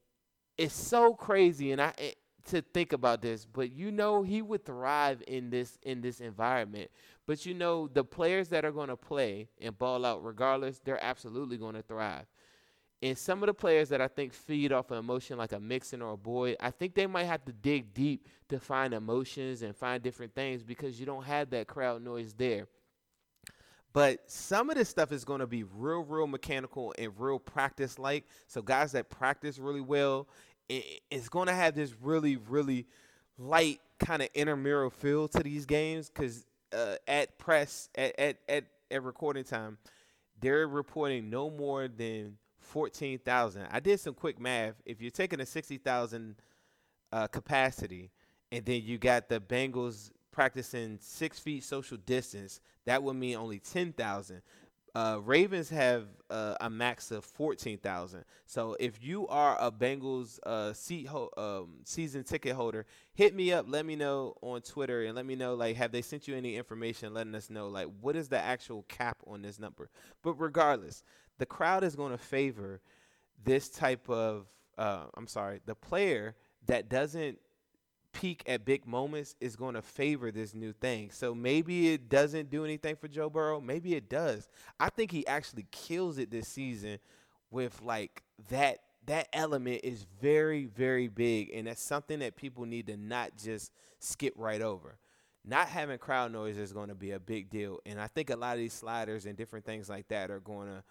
it's 0.57 0.75
so 0.75 1.15
crazy 1.15 1.73
and 1.73 1.81
I 1.81 1.93
it, 1.99 2.17
to 2.47 2.63
think 2.63 2.93
about 2.93 3.23
this, 3.23 3.47
but 3.47 3.73
you 3.73 3.91
know 3.91 4.23
he 4.23 4.43
would 4.43 4.65
thrive 4.65 5.23
in 5.27 5.51
this 5.51 5.79
in 5.83 6.01
this 6.01 6.21
environment. 6.21 6.91
But 7.27 7.47
you 7.47 7.55
know 7.55 7.89
the 7.89 8.05
players 8.05 8.49
that 8.49 8.65
are 8.65 8.73
going 8.73 8.89
to 8.89 8.97
play 8.97 9.49
and 9.61 9.79
ball 9.79 10.05
out 10.05 10.25
regardless, 10.25 10.81
they're 10.81 11.03
absolutely 11.03 11.59
going 11.59 11.75
to 11.75 11.83
thrive. 11.83 12.27
And 13.03 13.17
some 13.17 13.43
of 13.43 13.47
the 13.47 13.55
players 13.55 13.89
that 13.89 14.01
I 14.03 14.09
think 14.09 14.35
feed 14.35 14.73
off 14.73 14.91
of 14.91 14.99
emotion, 14.99 15.39
like 15.39 15.53
a 15.53 15.61
Mixon 15.61 16.03
or 16.03 16.13
a 16.13 16.17
Boyd, 16.19 16.57
I 16.61 16.71
think 16.71 16.95
they 16.95 17.07
might 17.07 17.25
have 17.25 17.45
to 17.47 17.53
dig 17.53 17.95
deep 17.95 18.29
to 18.51 18.61
find 18.61 18.93
emotions 18.93 19.63
and 19.63 19.75
find 19.75 20.03
different 20.03 20.35
things 20.35 20.63
because 20.63 21.01
you 21.01 21.07
don't 21.07 21.25
have 21.25 21.49
that 21.51 21.67
crowd 21.67 22.03
noise 22.03 22.35
there. 22.35 22.67
But 23.93 24.31
some 24.31 24.71
of 24.71 24.77
this 24.77 24.89
stuff 24.89 25.11
is 25.11 25.25
going 25.25 25.41
to 25.41 25.47
be 25.47 25.65
real, 25.65 26.05
real 26.05 26.27
mechanical 26.29 26.95
and 26.97 27.13
real 27.19 27.41
practice 27.41 27.99
like. 27.99 28.25
So, 28.47 28.63
guys 28.63 28.93
that 28.93 29.11
practice 29.11 29.59
really 29.59 29.81
well 29.81 30.29
it's 31.11 31.29
going 31.29 31.49
to 31.49 31.55
have 31.55 31.75
this 31.75 31.95
really, 32.01 32.37
really 32.37 32.87
light 33.39 33.81
kind 33.99 34.23
of 34.23 34.29
intramural 34.35 34.91
feel 34.91 35.29
to 35.29 35.43
these 35.43 35.67
games 35.67 36.09
because 36.09 36.47
uh, 36.73 36.95
at 37.09 37.37
press 37.39 37.89
at, 37.97 38.19
at 38.19 38.37
at 38.49 38.65
at 38.91 39.03
recording 39.03 39.45
time, 39.45 39.79
they're 40.41 40.69
reporting 40.69 41.29
no 41.29 41.51
more 41.51 41.89
than 41.89 42.37
fourteen 42.61 43.19
thousand. 43.19 43.67
I 43.71 43.81
did 43.81 43.99
some 43.99 44.15
quick 44.15 44.41
math. 44.41 44.75
If 44.87 45.01
you're 45.01 45.11
taking 45.11 45.41
a 45.41 45.47
sixty 45.47 45.79
thousand 45.79 46.37
uh, 47.13 47.27
capacity, 47.27 48.11
and 48.53 48.65
then 48.65 48.83
you 48.85 48.99
got 48.99 49.29
the 49.29 49.41
Bengals 49.41 50.11
practicing 50.33 50.99
six 51.01 51.39
feet 51.39 51.65
social 51.65 51.97
distance, 51.97 52.61
that 52.85 53.03
would 53.03 53.15
mean 53.15 53.37
only 53.37 53.59
ten 53.59 53.93
thousand. 53.93 54.43
Uh, 54.93 55.21
Ravens 55.23 55.71
have 55.71 56.09
uh, 56.31 56.57
a 56.61 56.69
max 56.69 57.13
of 57.13 57.25
fourteen 57.25 57.79
thousand. 57.79 58.25
So 58.47 58.77
if 58.81 59.03
you 59.03 59.29
are 59.29 59.57
a 59.61 59.71
Bengals 59.71 60.41
uh, 60.45 60.73
seat 60.73 61.07
ho- 61.07 61.31
um, 61.37 61.83
season 61.85 62.25
ticket 62.25 62.57
holder, 62.57 62.87
hit 63.15 63.35
me 63.35 63.53
up. 63.53 63.67
Let 63.69 63.87
me 63.87 63.95
know 63.95 64.35
on 64.43 64.63
Twitter 64.63 65.05
and 65.05 65.15
let 65.15 65.27
me 65.27 65.37
know 65.37 65.55
like 65.55 65.77
have 65.77 65.93
they 65.93 66.03
sent 66.03 66.27
you 66.27 66.37
any 66.37 66.57
information 66.57 67.15
letting 67.15 67.37
us 67.37 67.51
know 67.51 67.69
like 67.69 67.87
what 68.01 68.17
is 68.17 68.29
the 68.29 68.41
actual 68.41 68.85
cap 68.89 69.19
on 69.29 69.43
this 69.43 69.61
number. 69.61 69.91
But 70.23 70.35
regardless, 70.35 71.05
the 71.39 71.47
crowd 71.47 71.85
is 71.85 71.95
going 71.95 72.13
to 72.13 72.19
favor 72.19 72.81
this 73.45 73.69
type 73.69 74.09
of. 74.11 74.47
Uh, 74.77 75.05
I'm 75.17 75.27
sorry, 75.29 75.61
the 75.67 75.75
player 75.75 76.35
that 76.67 76.89
doesn't 76.89 77.39
peak 78.13 78.43
at 78.47 78.65
big 78.65 78.87
moments 78.87 79.35
is 79.41 79.57
going 79.57 79.75
to 79.75 79.83
favor 79.83 80.31
this 80.31 80.55
new 80.55 80.73
thing. 80.73 81.11
So 81.11 81.35
maybe 81.35 81.93
it 81.93 82.09
doesn't 82.09 82.51
do 82.51 82.65
anything 82.65 82.97
for 82.97 83.09
Joe 83.09 83.31
Burrow. 83.31 83.61
Maybe 83.61 83.95
it 83.95 84.09
does. 84.09 84.49
I 84.79 84.91
think 84.91 85.11
he 85.11 85.27
actually 85.27 85.67
kills 85.71 86.19
it 86.19 86.31
this 86.31 86.49
season 86.49 86.99
with 87.51 87.81
like 87.83 88.23
that 88.49 88.79
that 89.07 89.29
element 89.33 89.81
is 89.83 90.07
very 90.21 90.67
very 90.67 91.09
big 91.09 91.51
and 91.53 91.67
that's 91.67 91.83
something 91.83 92.21
that 92.21 92.37
people 92.37 92.65
need 92.65 92.87
to 92.87 92.97
not 92.97 93.37
just 93.37 93.73
skip 93.99 94.35
right 94.37 94.63
over. 94.63 94.99
Not 95.45 95.69
having 95.69 95.99
crowd 95.99 96.33
noise 96.33 96.59
is 96.59 96.73
going 96.73 96.91
to 96.91 96.95
be 96.95 97.13
a 97.13 97.21
big 97.21 97.51
deal 97.51 97.81
and 97.87 98.01
I 98.01 98.07
think 98.07 98.31
a 98.31 98.37
lot 98.37 98.55
of 98.55 98.59
these 98.59 98.73
sliders 98.73 99.27
and 99.27 99.37
different 99.37 99.65
things 99.65 99.89
like 99.89 100.09
that 100.09 100.31
are 100.31 100.41
going 100.41 100.69
to 100.69 100.83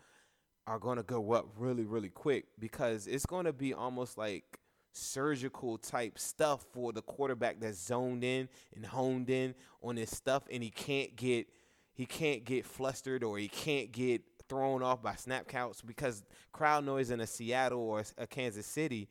are 0.68 0.80
going 0.80 0.98
to 0.98 1.04
go 1.04 1.34
up 1.34 1.48
really 1.58 1.86
really 1.86 2.10
quick 2.10 2.46
because 2.60 3.08
it's 3.08 3.26
going 3.26 3.46
to 3.46 3.54
be 3.54 3.74
almost 3.74 4.18
like 4.18 4.59
surgical 4.92 5.78
type 5.78 6.18
stuff 6.18 6.66
for 6.74 6.92
the 6.92 7.02
quarterback 7.02 7.60
that's 7.60 7.78
zoned 7.78 8.24
in 8.24 8.50
and 8.76 8.86
honed 8.86 9.30
in 9.30 9.54
on 9.84 9.96
his 9.96 10.10
stuff 10.10 10.44
and 10.52 10.64
he 10.64 10.70
can't 10.70 11.16
get 11.16 11.48
he 11.94 12.06
can't 12.06 12.46
get 12.46 12.66
flustered 12.66 13.24
or 13.24 13.38
he 13.38 13.48
can't 13.48 13.92
get 13.92 14.22
thrown 14.48 14.82
off 14.82 15.02
by 15.02 15.16
snap 15.16 15.48
counts 15.48 15.82
because 15.82 16.24
crowd 16.52 16.84
noise 16.84 17.12
in 17.12 17.20
a 17.20 17.28
Seattle 17.28 17.80
or 17.80 18.04
a 18.18 18.26
Kansas 18.26 18.66
City 18.66 19.08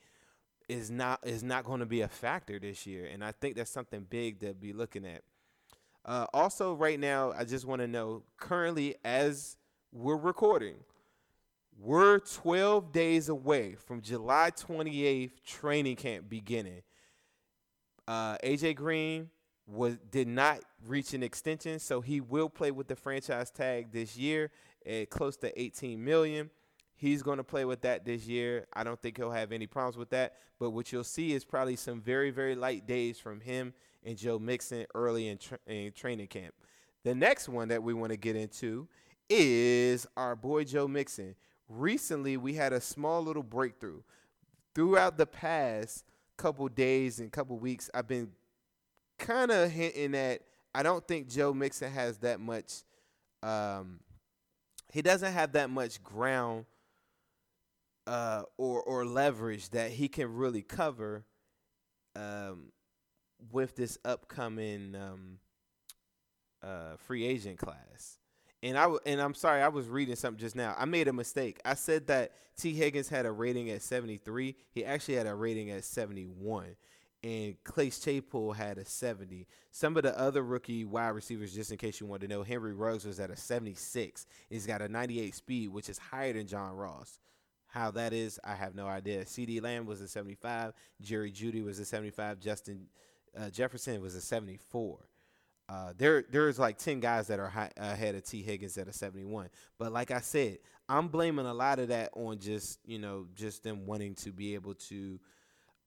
is 0.68 0.90
not 0.90 1.20
is 1.26 1.42
not 1.42 1.64
going 1.64 1.80
to 1.80 1.87
be 1.87 2.00
a 2.00 2.08
factor 2.08 2.58
this 2.58 2.87
year 2.87 3.06
and 3.06 3.25
I 3.25 3.32
think 3.32 3.56
that's 3.56 3.70
something 3.70 4.06
big 4.08 4.40
to 4.40 4.54
be 4.54 4.73
looking 4.73 5.06
at. 5.06 5.23
Uh, 6.04 6.26
also 6.32 6.75
right 6.75 6.99
now 6.99 7.32
I 7.32 7.44
just 7.44 7.66
want 7.66 7.80
to 7.82 7.87
know 7.88 8.25
currently 8.38 8.97
as 9.04 9.56
we're 9.92 10.16
recording 10.16 10.76
we're 11.80 12.18
12 12.18 12.92
days 12.92 13.28
away 13.28 13.76
from 13.87 14.00
July 14.00 14.50
28th 14.50 15.44
training 15.47 15.97
camp 15.97 16.28
beginning. 16.28 16.82
Uh, 18.06 18.37
AJ 18.38 18.75
Green 18.76 19.30
was 19.66 19.97
did 20.11 20.26
not 20.26 20.61
reach 20.87 21.14
an 21.14 21.23
extension, 21.23 21.78
so 21.78 22.00
he 22.00 22.20
will 22.20 22.49
play 22.49 22.70
with 22.70 22.88
the 22.88 22.97
franchise 22.97 23.50
tag 23.50 23.92
this 23.92 24.16
year 24.16 24.50
at 24.85 25.11
close 25.11 25.37
to 25.37 25.61
18 25.61 26.02
million. 26.02 26.50
He's 26.97 27.23
going 27.23 27.37
to 27.37 27.44
play 27.44 27.64
with 27.64 27.82
that 27.82 28.04
this 28.04 28.26
year. 28.26 28.66
I 28.73 28.82
don't 28.82 29.00
think 29.00 29.18
he'll 29.18 29.30
have 29.30 29.52
any 29.52 29.68
problems 29.68 29.97
with 29.97 30.11
that. 30.11 30.35
But 30.58 30.70
what 30.70 30.90
you'll 30.90 31.04
see 31.04 31.32
is 31.32 31.44
probably 31.44 31.76
some 31.76 32.00
very, 32.00 32.30
very 32.30 32.56
light 32.56 32.88
days 32.88 33.20
from 33.20 33.40
him 33.40 33.73
and 34.02 34.18
Joe 34.18 34.40
Mixon 34.40 34.85
early 34.97 35.28
in, 35.28 35.38
tra- 35.38 35.61
in 35.68 35.92
training 35.92 36.26
camp. 36.26 36.54
The 37.04 37.14
next 37.14 37.49
one 37.49 37.68
that 37.68 37.85
we 37.85 37.94
want 37.94 38.11
to 38.11 38.16
get 38.16 38.35
into 38.35 38.88
is 39.30 40.06
our 40.16 40.35
boy 40.35 40.64
Joe 40.64 40.88
Mixon 40.88 41.37
recently 41.68 42.37
we 42.37 42.54
had 42.54 42.72
a 42.72 42.80
small 42.80 43.22
little 43.22 43.42
breakthrough. 43.42 44.00
Throughout 44.75 45.18
the 45.18 45.26
past 45.26 46.04
couple 46.37 46.68
days 46.68 47.18
and 47.18 47.32
couple 47.32 47.58
weeks, 47.58 47.90
I've 47.92 48.06
been 48.06 48.30
kind 49.18 49.50
of 49.50 49.70
hinting 49.70 50.14
at 50.14 50.42
I 50.75 50.82
don't 50.82 51.06
think 51.06 51.28
Joe 51.28 51.52
Mixon 51.52 51.90
has 51.92 52.18
that 52.18 52.40
much. 52.40 52.84
Um, 53.42 54.00
he 54.92 55.02
doesn't 55.02 55.32
have 55.32 55.52
that 55.52 55.70
much 55.70 56.02
ground 56.02 56.66
uh, 58.06 58.42
or 58.56 58.82
or 58.82 59.04
leverage 59.04 59.70
that 59.70 59.90
he 59.90 60.08
can 60.08 60.32
really 60.34 60.62
cover 60.62 61.25
um, 62.16 62.72
with 63.52 63.76
this 63.76 63.98
upcoming 64.04 64.94
um, 64.94 65.38
uh, 66.62 66.96
free 66.96 67.25
agent 67.25 67.58
class. 67.58 68.18
And 68.62 68.77
I 68.77 68.88
and 69.07 69.21
I'm 69.21 69.35
sorry, 69.35 69.62
I 69.62 69.69
was 69.69 69.87
reading 69.87 70.17
something 70.17 70.41
just 70.41 70.57
now. 70.57 70.75
I 70.77 70.85
made 70.85 71.09
a 71.09 71.12
mistake. 71.12 71.61
I 71.65 71.75
said 71.75 72.09
that 72.09 72.33
Tee 72.57 72.75
Higgins 72.75 73.09
had 73.09 73.25
a 73.25 73.31
rating 73.31 73.71
at 73.71 73.83
73. 73.83 74.57
He 74.73 74.85
actually 74.85 75.15
had 75.15 75.27
a 75.27 75.35
rating 75.35 75.71
at 75.71 75.85
71. 75.85 76.77
And 77.23 77.57
Chase 77.75 77.99
Claypool 78.03 78.53
had 78.53 78.79
a 78.79 78.85
70. 78.85 79.47
Some 79.73 79.97
of 79.97 80.05
the 80.05 80.17
other 80.19 80.43
rookie 80.43 80.85
wide 80.85 81.09
receivers, 81.09 81.53
just 81.53 81.73
in 81.73 81.77
case 81.77 82.00
you 82.00 82.07
want 82.07 82.23
to 82.23 82.29
know, 82.29 82.45
Henry 82.45 82.73
Ruggs 82.73 83.05
was 83.05 83.19
at 83.19 83.31
a 83.31 83.37
76. 83.37 84.27
He's 84.49 84.67
got 84.67 84.83
a 84.83 84.88
98 84.88 85.35
speed, 85.35 85.69
which 85.71 85.88
is 85.88 85.99
higher 85.99 86.33
than 86.33 86.47
John 86.47 86.75
Ross. 86.75 87.19
How 87.67 87.91
that 87.93 88.12
is, 88.12 88.38
I 88.45 88.55
have 88.55 88.75
no 88.75 88.87
idea. 88.87 89.25
CeeDee 89.25 89.61
Lamb 89.61 89.85
was 89.85 90.00
a 90.00 90.09
75. 90.09 90.73
Jerry 91.00 91.33
Jeudy 91.33 91.62
was 91.62 91.79
a 91.81 91.85
75. 91.85 92.38
Justin 92.38 92.87
uh, 93.38 93.50
Jefferson 93.50 94.00
was 94.00 94.15
a 94.15 94.21
74. 94.21 94.99
Uh, 95.68 95.92
there, 95.98 96.25
there's 96.30 96.58
like 96.58 96.78
ten 96.78 97.00
guys 97.00 97.26
that 97.26 97.38
are 97.38 97.48
high, 97.48 97.70
ahead 97.76 98.14
of 98.14 98.25
Tee 98.25 98.42
Higgins 98.42 98.78
at 98.78 98.88
a 98.88 98.92
71. 98.92 99.50
But 99.78 99.92
like 99.92 100.10
I 100.10 100.20
said, 100.20 100.58
I'm 100.88 101.08
blaming 101.08 101.46
a 101.46 101.52
lot 101.52 101.78
of 101.78 101.88
that 101.88 102.10
on 102.14 102.38
just 102.38 102.78
you 102.87 102.98
know 102.98 103.26
just 103.34 103.62
them 103.62 103.87
wanting 103.87 104.14
to 104.16 104.32
be 104.32 104.54
able 104.54 104.75
to 104.75 105.20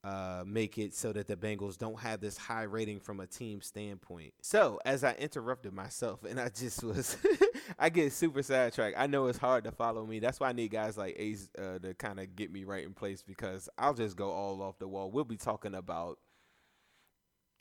uh, 0.04 0.42
make 0.46 0.78
it 0.78 0.94
so 0.94 1.12
that 1.12 1.28
the 1.28 1.36
Bengals 1.36 1.78
don't 1.78 1.98
have 2.00 2.20
this 2.20 2.36
high 2.36 2.64
rating 2.64 2.98
from 2.98 3.20
a 3.20 3.26
team 3.26 3.60
standpoint. 3.60 4.34
So, 4.42 4.80
as 4.84 5.04
I 5.04 5.12
interrupted 5.14 5.72
myself 5.72 6.24
and 6.24 6.40
I 6.40 6.48
just 6.48 6.82
was, 6.82 7.16
I 7.78 7.88
get 7.88 8.12
super 8.12 8.42
sidetracked. 8.42 8.98
I 8.98 9.06
know 9.06 9.26
it's 9.26 9.38
hard 9.38 9.64
to 9.64 9.70
follow 9.70 10.04
me. 10.04 10.18
That's 10.18 10.40
why 10.40 10.48
I 10.48 10.52
need 10.52 10.72
guys 10.72 10.98
like 10.98 11.14
Ace 11.18 11.48
uh, 11.56 11.78
to 11.78 11.94
kind 11.94 12.18
of 12.18 12.34
get 12.34 12.52
me 12.52 12.64
right 12.64 12.84
in 12.84 12.94
place 12.94 13.22
because 13.22 13.68
I'll 13.78 13.94
just 13.94 14.16
go 14.16 14.30
all 14.30 14.60
off 14.62 14.78
the 14.78 14.88
wall. 14.88 15.10
We'll 15.10 15.24
be 15.24 15.36
talking 15.36 15.74
about 15.74 16.18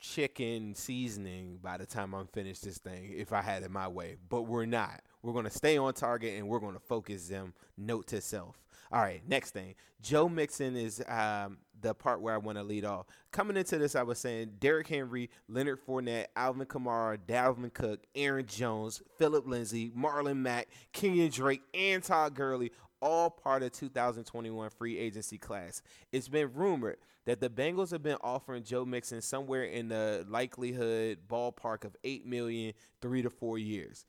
chicken 0.02 0.74
seasoning 0.76 1.60
by 1.62 1.78
the 1.78 1.86
time 1.86 2.14
I'm 2.14 2.28
finished 2.28 2.66
this 2.66 2.80
thing 2.80 3.14
if 3.16 3.32
I 3.32 3.42
had 3.42 3.64
it 3.64 3.72
my 3.72 3.88
way. 3.88 4.18
But 4.28 4.44
we're 4.44 4.66
not. 4.66 5.02
We're 5.22 5.34
going 5.34 5.46
to 5.46 5.52
stay 5.52 5.78
on 5.78 5.94
target 5.94 6.38
and 6.38 6.50
we're 6.50 6.60
going 6.60 6.74
to 6.74 6.80
focus 6.80 7.28
them 7.28 7.54
note 7.78 8.08
to 8.08 8.20
self. 8.20 8.58
All 8.92 9.00
right, 9.00 9.22
next 9.26 9.52
thing. 9.52 9.76
Joe 10.02 10.28
Mixon 10.28 10.76
is 10.76 11.02
um, 11.08 11.60
the 11.80 11.94
part 11.94 12.22
where 12.22 12.34
I 12.34 12.38
want 12.38 12.58
to 12.58 12.64
lead 12.64 12.84
off. 12.84 13.06
Coming 13.32 13.56
into 13.56 13.78
this, 13.78 13.96
I 13.96 14.04
was 14.04 14.20
saying 14.20 14.56
Derrick 14.60 14.88
Henry, 14.88 15.30
Leonard 15.48 15.80
Fournette, 15.86 16.26
Alvin 16.36 16.66
Kamara, 16.66 17.18
Dalvin 17.18 17.74
Cook, 17.74 18.02
Aaron 18.16 18.46
Jones, 18.46 19.02
Philip 19.18 19.48
Lindsay, 19.48 19.92
Marlon 19.92 20.38
Mack, 20.38 20.68
Kenyan 20.94 21.32
Drake, 21.32 21.62
and 21.74 22.04
Todd 22.04 22.34
Gurley, 22.34 22.72
all 23.02 23.30
part 23.30 23.64
of 23.64 23.72
2021 23.72 24.70
free 24.70 24.98
agency 24.98 25.38
class. 25.38 25.82
It's 26.12 26.28
been 26.28 26.52
rumored 26.54 26.98
that 27.26 27.40
the 27.40 27.50
Bengals 27.50 27.92
have 27.92 28.04
been 28.04 28.18
offering 28.22 28.64
Joe 28.64 28.86
Mixon 28.86 29.22
somewhere 29.22 29.64
in 29.64 29.90
the 29.90 30.26
likelihood 30.30 31.20
ballpark 31.30 31.84
of 31.84 31.96
8 32.04 32.26
million 32.26 32.74
3 33.02 33.22
to 33.22 33.30
4 33.30 33.58
years. 33.58 34.06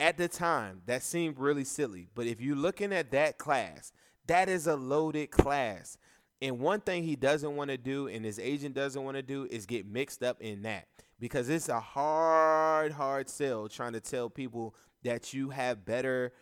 At 0.00 0.18
the 0.18 0.28
time, 0.28 0.82
that 0.86 1.02
seemed 1.02 1.38
really 1.38 1.64
silly, 1.64 2.08
but 2.14 2.26
if 2.26 2.40
you're 2.40 2.56
looking 2.56 2.92
at 2.92 3.10
that 3.12 3.38
class, 3.38 3.92
that 4.26 4.48
is 4.48 4.66
a 4.66 4.76
loaded 4.76 5.30
class. 5.30 5.96
And 6.42 6.58
one 6.58 6.80
thing 6.80 7.04
he 7.04 7.16
doesn't 7.16 7.56
want 7.56 7.70
to 7.70 7.78
do 7.78 8.08
and 8.08 8.24
his 8.24 8.38
agent 8.38 8.74
doesn't 8.74 9.02
want 9.02 9.16
to 9.16 9.22
do 9.22 9.46
is 9.50 9.66
get 9.66 9.86
mixed 9.86 10.22
up 10.22 10.40
in 10.40 10.62
that 10.62 10.88
because 11.20 11.48
it's 11.48 11.68
a 11.68 11.80
hard, 11.80 12.92
hard 12.92 13.28
sell 13.28 13.68
trying 13.68 13.92
to 13.92 14.00
tell 14.00 14.28
people 14.28 14.74
that 15.04 15.32
you 15.32 15.50
have 15.50 15.84
better 15.84 16.32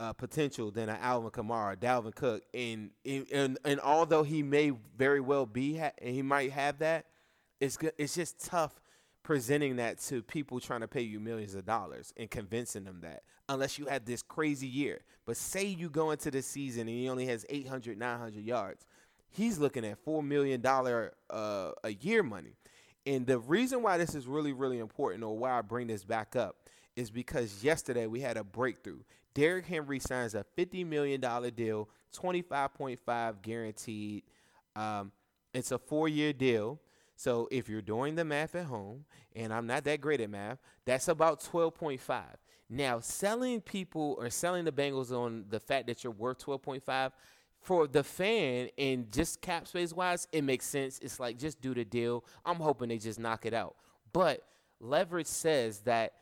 uh, 0.00 0.12
potential 0.12 0.70
than 0.70 0.88
an 0.88 0.98
Alvin 1.00 1.30
Kamara, 1.30 1.76
Dalvin 1.76 2.14
Cook, 2.14 2.42
and, 2.52 2.90
and 3.04 3.58
and 3.64 3.80
although 3.80 4.22
he 4.22 4.42
may 4.42 4.72
very 4.96 5.20
well 5.20 5.46
be 5.46 5.78
and 5.78 6.14
he 6.14 6.22
might 6.22 6.52
have 6.52 6.78
that, 6.78 7.06
it's 7.60 7.76
good. 7.76 7.92
It's 7.98 8.14
just 8.14 8.44
tough 8.44 8.80
presenting 9.22 9.76
that 9.76 9.98
to 9.98 10.22
people 10.22 10.60
trying 10.60 10.80
to 10.80 10.88
pay 10.88 11.00
you 11.00 11.18
millions 11.18 11.54
of 11.54 11.64
dollars 11.64 12.12
and 12.16 12.30
convincing 12.30 12.84
them 12.84 13.00
that 13.00 13.22
unless 13.48 13.78
you 13.78 13.86
had 13.86 14.06
this 14.06 14.22
crazy 14.22 14.66
year. 14.66 15.00
But 15.26 15.36
say 15.36 15.64
you 15.64 15.88
go 15.88 16.10
into 16.10 16.30
the 16.30 16.42
season 16.42 16.82
and 16.82 16.90
he 16.90 17.08
only 17.08 17.26
has 17.26 17.46
800, 17.48 17.98
900 17.98 18.44
yards, 18.44 18.86
he's 19.30 19.58
looking 19.58 19.84
at 19.84 19.98
four 19.98 20.22
million 20.22 20.60
dollar 20.60 21.14
uh, 21.30 21.72
a 21.82 21.92
year 21.94 22.22
money. 22.22 22.56
And 23.06 23.26
the 23.26 23.38
reason 23.38 23.82
why 23.82 23.98
this 23.98 24.14
is 24.14 24.26
really, 24.26 24.52
really 24.52 24.78
important, 24.78 25.24
or 25.24 25.36
why 25.36 25.58
I 25.58 25.62
bring 25.62 25.88
this 25.88 26.04
back 26.04 26.36
up, 26.36 26.56
is 26.96 27.10
because 27.10 27.62
yesterday 27.62 28.06
we 28.06 28.20
had 28.20 28.36
a 28.36 28.44
breakthrough. 28.44 29.00
Derrick 29.34 29.66
Henry 29.66 29.98
signs 29.98 30.34
a 30.34 30.44
$50 30.56 30.86
million 30.86 31.20
deal, 31.54 31.88
25.5 32.16 33.42
guaranteed. 33.42 34.22
Um, 34.76 35.12
it's 35.52 35.72
a 35.72 35.78
four-year 35.78 36.32
deal. 36.32 36.80
So 37.16 37.48
if 37.50 37.68
you're 37.68 37.82
doing 37.82 38.14
the 38.14 38.24
math 38.24 38.54
at 38.54 38.66
home, 38.66 39.04
and 39.34 39.52
I'm 39.52 39.66
not 39.66 39.84
that 39.84 40.00
great 40.00 40.20
at 40.20 40.30
math, 40.30 40.58
that's 40.84 41.08
about 41.08 41.40
12.5. 41.40 42.22
Now, 42.70 43.00
selling 43.00 43.60
people 43.60 44.16
or 44.18 44.30
selling 44.30 44.64
the 44.64 44.72
Bengals 44.72 45.12
on 45.12 45.44
the 45.48 45.60
fact 45.60 45.86
that 45.86 46.02
you're 46.02 46.12
worth 46.12 46.44
12.5 46.44 47.12
for 47.60 47.86
the 47.86 48.02
fan 48.02 48.68
and 48.76 49.10
just 49.12 49.40
cap 49.40 49.66
space 49.66 49.92
wise, 49.92 50.28
it 50.32 50.42
makes 50.42 50.66
sense. 50.66 50.98
It's 51.00 51.20
like 51.20 51.38
just 51.38 51.60
do 51.60 51.74
the 51.74 51.84
deal. 51.84 52.24
I'm 52.44 52.56
hoping 52.56 52.88
they 52.88 52.98
just 52.98 53.18
knock 53.18 53.46
it 53.46 53.54
out. 53.54 53.76
But 54.12 54.46
leverage 54.80 55.26
says 55.26 55.80
that 55.80 56.12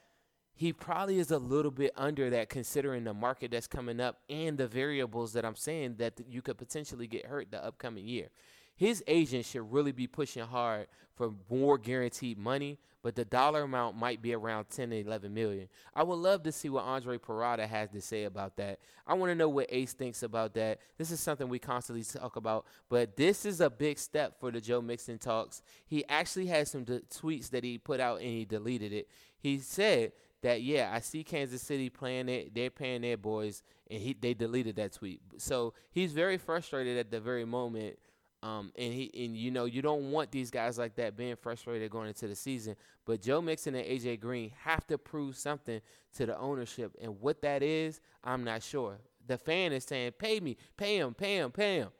he 0.54 0.72
probably 0.72 1.18
is 1.18 1.30
a 1.30 1.38
little 1.38 1.70
bit 1.70 1.92
under 1.96 2.30
that 2.30 2.48
considering 2.48 3.04
the 3.04 3.14
market 3.14 3.50
that's 3.50 3.66
coming 3.66 4.00
up 4.00 4.18
and 4.28 4.58
the 4.58 4.66
variables 4.66 5.32
that 5.32 5.44
I'm 5.44 5.56
saying 5.56 5.96
that 5.98 6.20
you 6.28 6.42
could 6.42 6.58
potentially 6.58 7.06
get 7.06 7.26
hurt 7.26 7.50
the 7.50 7.64
upcoming 7.64 8.06
year. 8.06 8.28
His 8.74 9.02
agent 9.06 9.44
should 9.44 9.72
really 9.72 9.92
be 9.92 10.06
pushing 10.06 10.42
hard 10.42 10.86
for 11.14 11.32
more 11.50 11.78
guaranteed 11.78 12.38
money, 12.38 12.78
but 13.02 13.14
the 13.14 13.24
dollar 13.24 13.62
amount 13.62 13.96
might 13.96 14.22
be 14.22 14.34
around 14.34 14.70
10 14.70 14.90
to 14.90 14.96
11 15.00 15.32
million. 15.32 15.68
I 15.94 16.02
would 16.02 16.16
love 16.16 16.42
to 16.44 16.52
see 16.52 16.68
what 16.68 16.84
Andre 16.84 17.18
Parada 17.18 17.66
has 17.68 17.90
to 17.90 18.00
say 18.00 18.24
about 18.24 18.56
that. 18.56 18.78
I 19.06 19.14
want 19.14 19.30
to 19.30 19.34
know 19.34 19.48
what 19.48 19.66
Ace 19.68 19.92
thinks 19.92 20.22
about 20.22 20.54
that. 20.54 20.78
This 20.96 21.10
is 21.10 21.20
something 21.20 21.48
we 21.48 21.58
constantly 21.58 22.04
talk 22.04 22.36
about, 22.36 22.66
but 22.88 23.16
this 23.16 23.44
is 23.44 23.60
a 23.60 23.68
big 23.68 23.98
step 23.98 24.40
for 24.40 24.50
the 24.50 24.60
Joe 24.60 24.80
Mixon 24.80 25.18
talks. 25.18 25.62
He 25.86 26.04
actually 26.08 26.46
had 26.46 26.66
some 26.66 26.84
de- 26.84 27.00
tweets 27.00 27.50
that 27.50 27.64
he 27.64 27.78
put 27.78 28.00
out 28.00 28.20
and 28.20 28.30
he 28.30 28.44
deleted 28.44 28.92
it. 28.92 29.08
He 29.38 29.58
said 29.58 30.12
that 30.42 30.62
yeah, 30.62 30.90
I 30.92 31.00
see 31.00 31.24
Kansas 31.24 31.62
City 31.62 31.88
playing 31.88 32.28
it, 32.28 32.54
they're 32.54 32.70
paying 32.70 33.02
their 33.02 33.16
boys, 33.16 33.62
and 33.90 34.00
he 34.00 34.12
they 34.12 34.34
deleted 34.34 34.76
that 34.76 34.92
tweet. 34.92 35.20
So 35.38 35.74
he's 35.90 36.12
very 36.12 36.36
frustrated 36.36 36.98
at 36.98 37.10
the 37.10 37.20
very 37.20 37.44
moment. 37.44 37.98
Um, 38.44 38.72
and 38.76 38.92
he 38.92 39.08
and 39.24 39.36
you 39.36 39.52
know 39.52 39.66
you 39.66 39.82
don't 39.82 40.10
want 40.10 40.32
these 40.32 40.50
guys 40.50 40.76
like 40.76 40.96
that 40.96 41.16
being 41.16 41.36
frustrated 41.36 41.90
going 41.92 42.08
into 42.08 42.26
the 42.26 42.34
season. 42.34 42.74
But 43.06 43.22
Joe 43.22 43.40
Mixon 43.40 43.76
and 43.76 43.86
AJ 43.86 44.18
Green 44.20 44.50
have 44.64 44.84
to 44.88 44.98
prove 44.98 45.36
something 45.36 45.80
to 46.16 46.26
the 46.26 46.36
ownership, 46.36 46.96
and 47.00 47.20
what 47.20 47.40
that 47.42 47.62
is, 47.62 48.00
I'm 48.24 48.42
not 48.42 48.62
sure. 48.64 48.98
The 49.24 49.38
fan 49.38 49.72
is 49.72 49.84
saying, 49.84 50.12
"Pay 50.18 50.40
me, 50.40 50.56
pay 50.76 50.98
him, 50.98 51.14
pay 51.14 51.36
him, 51.36 51.52
pay 51.52 51.76
him." 51.76 51.90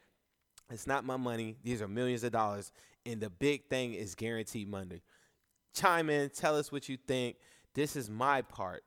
It's 0.68 0.86
not 0.86 1.04
my 1.04 1.16
money. 1.16 1.58
These 1.62 1.80
are 1.80 1.86
millions 1.86 2.24
of 2.24 2.32
dollars, 2.32 2.72
and 3.06 3.20
the 3.20 3.30
big 3.30 3.68
thing 3.68 3.94
is 3.94 4.16
guaranteed 4.16 4.68
money. 4.68 5.02
Chime 5.74 6.10
in, 6.10 6.30
tell 6.30 6.56
us 6.56 6.72
what 6.72 6.88
you 6.88 6.96
think. 6.96 7.36
This 7.74 7.96
is 7.96 8.10
my 8.10 8.42
part 8.42 8.84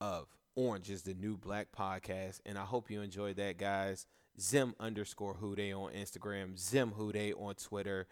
of 0.00 0.28
Orange 0.54 0.90
is 0.90 1.02
the 1.02 1.12
New 1.12 1.36
Black 1.36 1.72
podcast, 1.76 2.38
and 2.46 2.56
I 2.56 2.62
hope 2.62 2.88
you 2.88 3.02
enjoyed 3.02 3.34
that, 3.34 3.58
guys. 3.58 4.06
Zim 4.40 4.76
underscore 4.78 5.36
Hude 5.40 5.72
on 5.72 5.92
Instagram, 5.92 6.56
Zim 6.56 6.92
Hude 6.96 7.34
on 7.36 7.56
Twitter, 7.56 8.06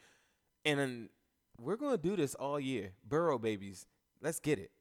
and 0.64 1.10
we're 1.60 1.76
gonna 1.76 1.96
do 1.96 2.16
this 2.16 2.34
all 2.34 2.58
year. 2.58 2.94
Burrow 3.06 3.38
babies, 3.38 3.86
let's 4.20 4.40
get 4.40 4.58
it. 4.58 4.72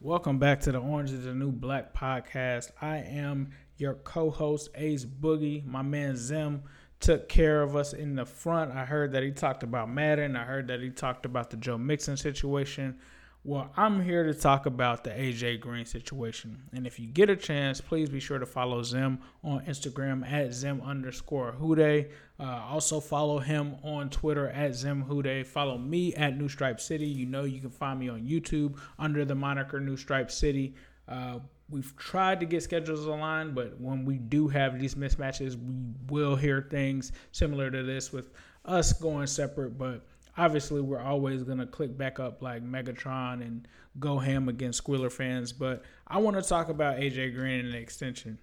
Welcome 0.00 0.40
back 0.40 0.58
to 0.62 0.72
the 0.72 0.78
Orange 0.78 1.12
is 1.12 1.22
the 1.22 1.34
New 1.34 1.52
Black 1.52 1.94
podcast. 1.94 2.72
I 2.82 2.96
am 2.96 3.52
your 3.76 3.94
co-host 3.94 4.70
Ace 4.74 5.04
Boogie, 5.04 5.64
my 5.64 5.82
man 5.82 6.16
Zim 6.16 6.64
took 7.00 7.28
care 7.28 7.62
of 7.62 7.74
us 7.74 7.92
in 7.92 8.14
the 8.14 8.26
front. 8.26 8.72
I 8.72 8.84
heard 8.84 9.12
that 9.12 9.22
he 9.22 9.32
talked 9.32 9.62
about 9.62 9.90
Madden. 9.90 10.36
I 10.36 10.44
heard 10.44 10.68
that 10.68 10.80
he 10.80 10.90
talked 10.90 11.24
about 11.24 11.50
the 11.50 11.56
Joe 11.56 11.78
Mixon 11.78 12.16
situation. 12.16 12.98
Well, 13.42 13.72
I'm 13.74 14.02
here 14.02 14.24
to 14.24 14.34
talk 14.34 14.66
about 14.66 15.02
the 15.02 15.10
AJ 15.10 15.60
Green 15.60 15.86
situation. 15.86 16.62
And 16.74 16.86
if 16.86 17.00
you 17.00 17.06
get 17.06 17.30
a 17.30 17.36
chance, 17.36 17.80
please 17.80 18.10
be 18.10 18.20
sure 18.20 18.38
to 18.38 18.44
follow 18.44 18.82
Zim 18.82 19.18
on 19.42 19.64
Instagram 19.64 20.30
at 20.30 20.52
Zim 20.52 20.82
underscore 20.82 21.52
Hude. 21.58 22.10
Uh, 22.38 22.44
also 22.44 23.00
follow 23.00 23.38
him 23.38 23.76
on 23.82 24.10
Twitter 24.10 24.50
at 24.50 24.74
Zim 24.74 25.04
Hude. 25.08 25.46
Follow 25.46 25.78
me 25.78 26.14
at 26.16 26.36
New 26.36 26.50
Stripe 26.50 26.80
City. 26.80 27.06
You 27.06 27.24
know 27.24 27.44
you 27.44 27.60
can 27.62 27.70
find 27.70 27.98
me 27.98 28.10
on 28.10 28.20
YouTube 28.26 28.78
under 28.98 29.24
the 29.24 29.34
moniker 29.34 29.80
New 29.80 29.96
Stripe 29.96 30.30
City. 30.30 30.74
Uh, 31.08 31.38
we've 31.70 31.96
tried 31.96 32.40
to 32.40 32.46
get 32.46 32.62
schedules 32.62 33.06
aligned, 33.06 33.54
but 33.54 33.80
when 33.80 34.04
we 34.04 34.18
do 34.18 34.48
have 34.48 34.78
these 34.78 34.94
mismatches, 34.94 35.56
we 35.56 35.74
will 36.08 36.36
hear 36.36 36.66
things 36.70 37.12
similar 37.32 37.70
to 37.70 37.82
this 37.82 38.12
with 38.12 38.30
us 38.64 38.92
going 38.92 39.26
separate. 39.26 39.78
But 39.78 40.04
obviously, 40.36 40.80
we're 40.80 41.00
always 41.00 41.42
going 41.42 41.58
to 41.58 41.66
click 41.66 41.96
back 41.96 42.18
up 42.18 42.42
like 42.42 42.64
Megatron 42.64 43.40
and 43.42 43.66
go 43.98 44.18
ham 44.18 44.48
against 44.48 44.78
Squealer 44.78 45.10
fans. 45.10 45.52
But 45.52 45.82
I 46.06 46.18
want 46.18 46.36
to 46.36 46.42
talk 46.42 46.68
about 46.68 46.98
AJ 46.98 47.34
Green 47.34 47.66
and 47.66 47.74
the 47.74 47.78
extension. 47.78 48.38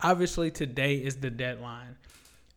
Obviously, 0.00 0.50
today 0.50 0.96
is 0.96 1.16
the 1.16 1.30
deadline. 1.30 1.96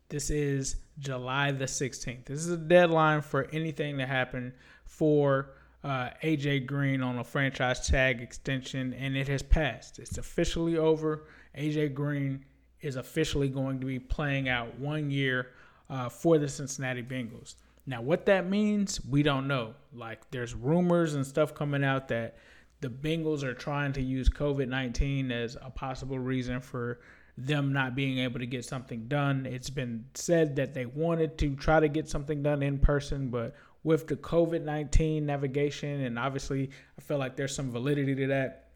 This 0.10 0.30
is 0.30 0.78
July 1.00 1.52
the 1.52 1.66
16th. 1.66 2.26
This 2.26 2.40
is 2.40 2.50
a 2.50 2.58
deadline 2.58 3.22
for 3.22 3.48
anything 3.52 3.98
to 3.98 4.06
happen 4.06 4.54
for 4.86 5.50
uh, 5.84 6.10
AJ 6.24 6.66
Green 6.66 7.02
on 7.02 7.20
a 7.20 7.24
franchise 7.24 7.88
tag 7.88 8.22
extension, 8.22 8.94
and 8.94 9.18
it 9.18 9.28
has 9.28 9.42
passed. 9.42 10.00
It's 10.00 10.18
officially 10.18 10.78
over. 10.78 11.26
AJ 11.58 11.94
Green 11.94 12.46
is 12.82 12.96
officially 12.96 13.50
going 13.50 13.80
to 13.80 13.86
be 13.86 14.00
playing 14.00 14.50
out 14.50 14.78
one 14.80 15.12
year 15.12 15.52
uh, 15.90 16.10
for 16.10 16.38
the 16.38 16.48
Cincinnati 16.48 17.04
Bengals. 17.04 17.56
Now, 17.86 18.02
what 18.02 18.26
that 18.28 18.50
means, 18.50 19.04
we 19.06 19.24
don't 19.24 19.48
know. 19.48 19.74
Like, 19.94 20.30
there's 20.32 20.56
rumors 20.56 21.16
and 21.16 21.26
stuff 21.26 21.54
coming 21.54 21.84
out 21.84 22.08
that 22.08 22.38
the 22.80 22.90
Bengals 22.90 23.44
are 23.44 23.54
trying 23.54 23.94
to 23.94 24.02
use 24.02 24.30
COVID 24.30 24.68
19 24.68 25.32
as 25.32 25.58
a 25.62 25.70
possible 25.70 26.20
reason 26.20 26.62
for 26.62 27.00
them 27.38 27.74
not 27.74 27.96
being 27.96 28.20
able 28.20 28.40
to 28.40 28.46
get 28.46 28.64
something 28.64 29.08
done. 29.08 29.46
It's 29.46 29.70
been 29.70 30.06
said 30.14 30.56
that 30.58 30.74
they 30.74 30.86
wanted 30.86 31.38
to 31.40 31.56
try 31.56 31.80
to 31.80 31.88
get 31.88 32.08
something 32.08 32.44
done 32.44 32.62
in 32.62 32.78
person, 32.78 33.30
but 33.30 33.56
with 33.84 34.08
the 34.08 34.16
COVID 34.16 34.64
19 34.64 35.26
navigation, 35.26 36.02
and 36.02 36.18
obviously, 36.18 36.70
I 36.98 37.02
feel 37.02 37.18
like 37.18 37.36
there's 37.36 37.56
some 37.56 37.72
validity 37.72 38.16
to 38.16 38.28
that. 38.28 38.70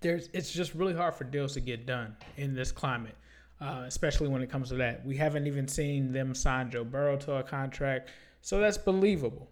There's, 0.00 0.28
it's 0.34 0.52
just 0.52 0.74
really 0.74 0.94
hard 0.94 1.14
for 1.14 1.24
deals 1.24 1.54
to 1.54 1.60
get 1.60 1.86
done 1.86 2.16
in 2.36 2.54
this 2.54 2.72
climate. 2.72 3.16
uh, 3.60 3.84
especially 3.86 4.28
when 4.28 4.42
it 4.42 4.50
comes 4.50 4.68
to 4.70 4.74
that. 4.76 5.04
We 5.04 5.16
haven't 5.16 5.46
even 5.46 5.68
seen 5.68 6.12
them 6.12 6.34
sign 6.34 6.70
Joe 6.70 6.84
Burrow 6.84 7.16
to 7.18 7.36
a 7.36 7.42
contract, 7.42 8.10
so 8.40 8.58
that's 8.58 8.76
believable. 8.78 9.48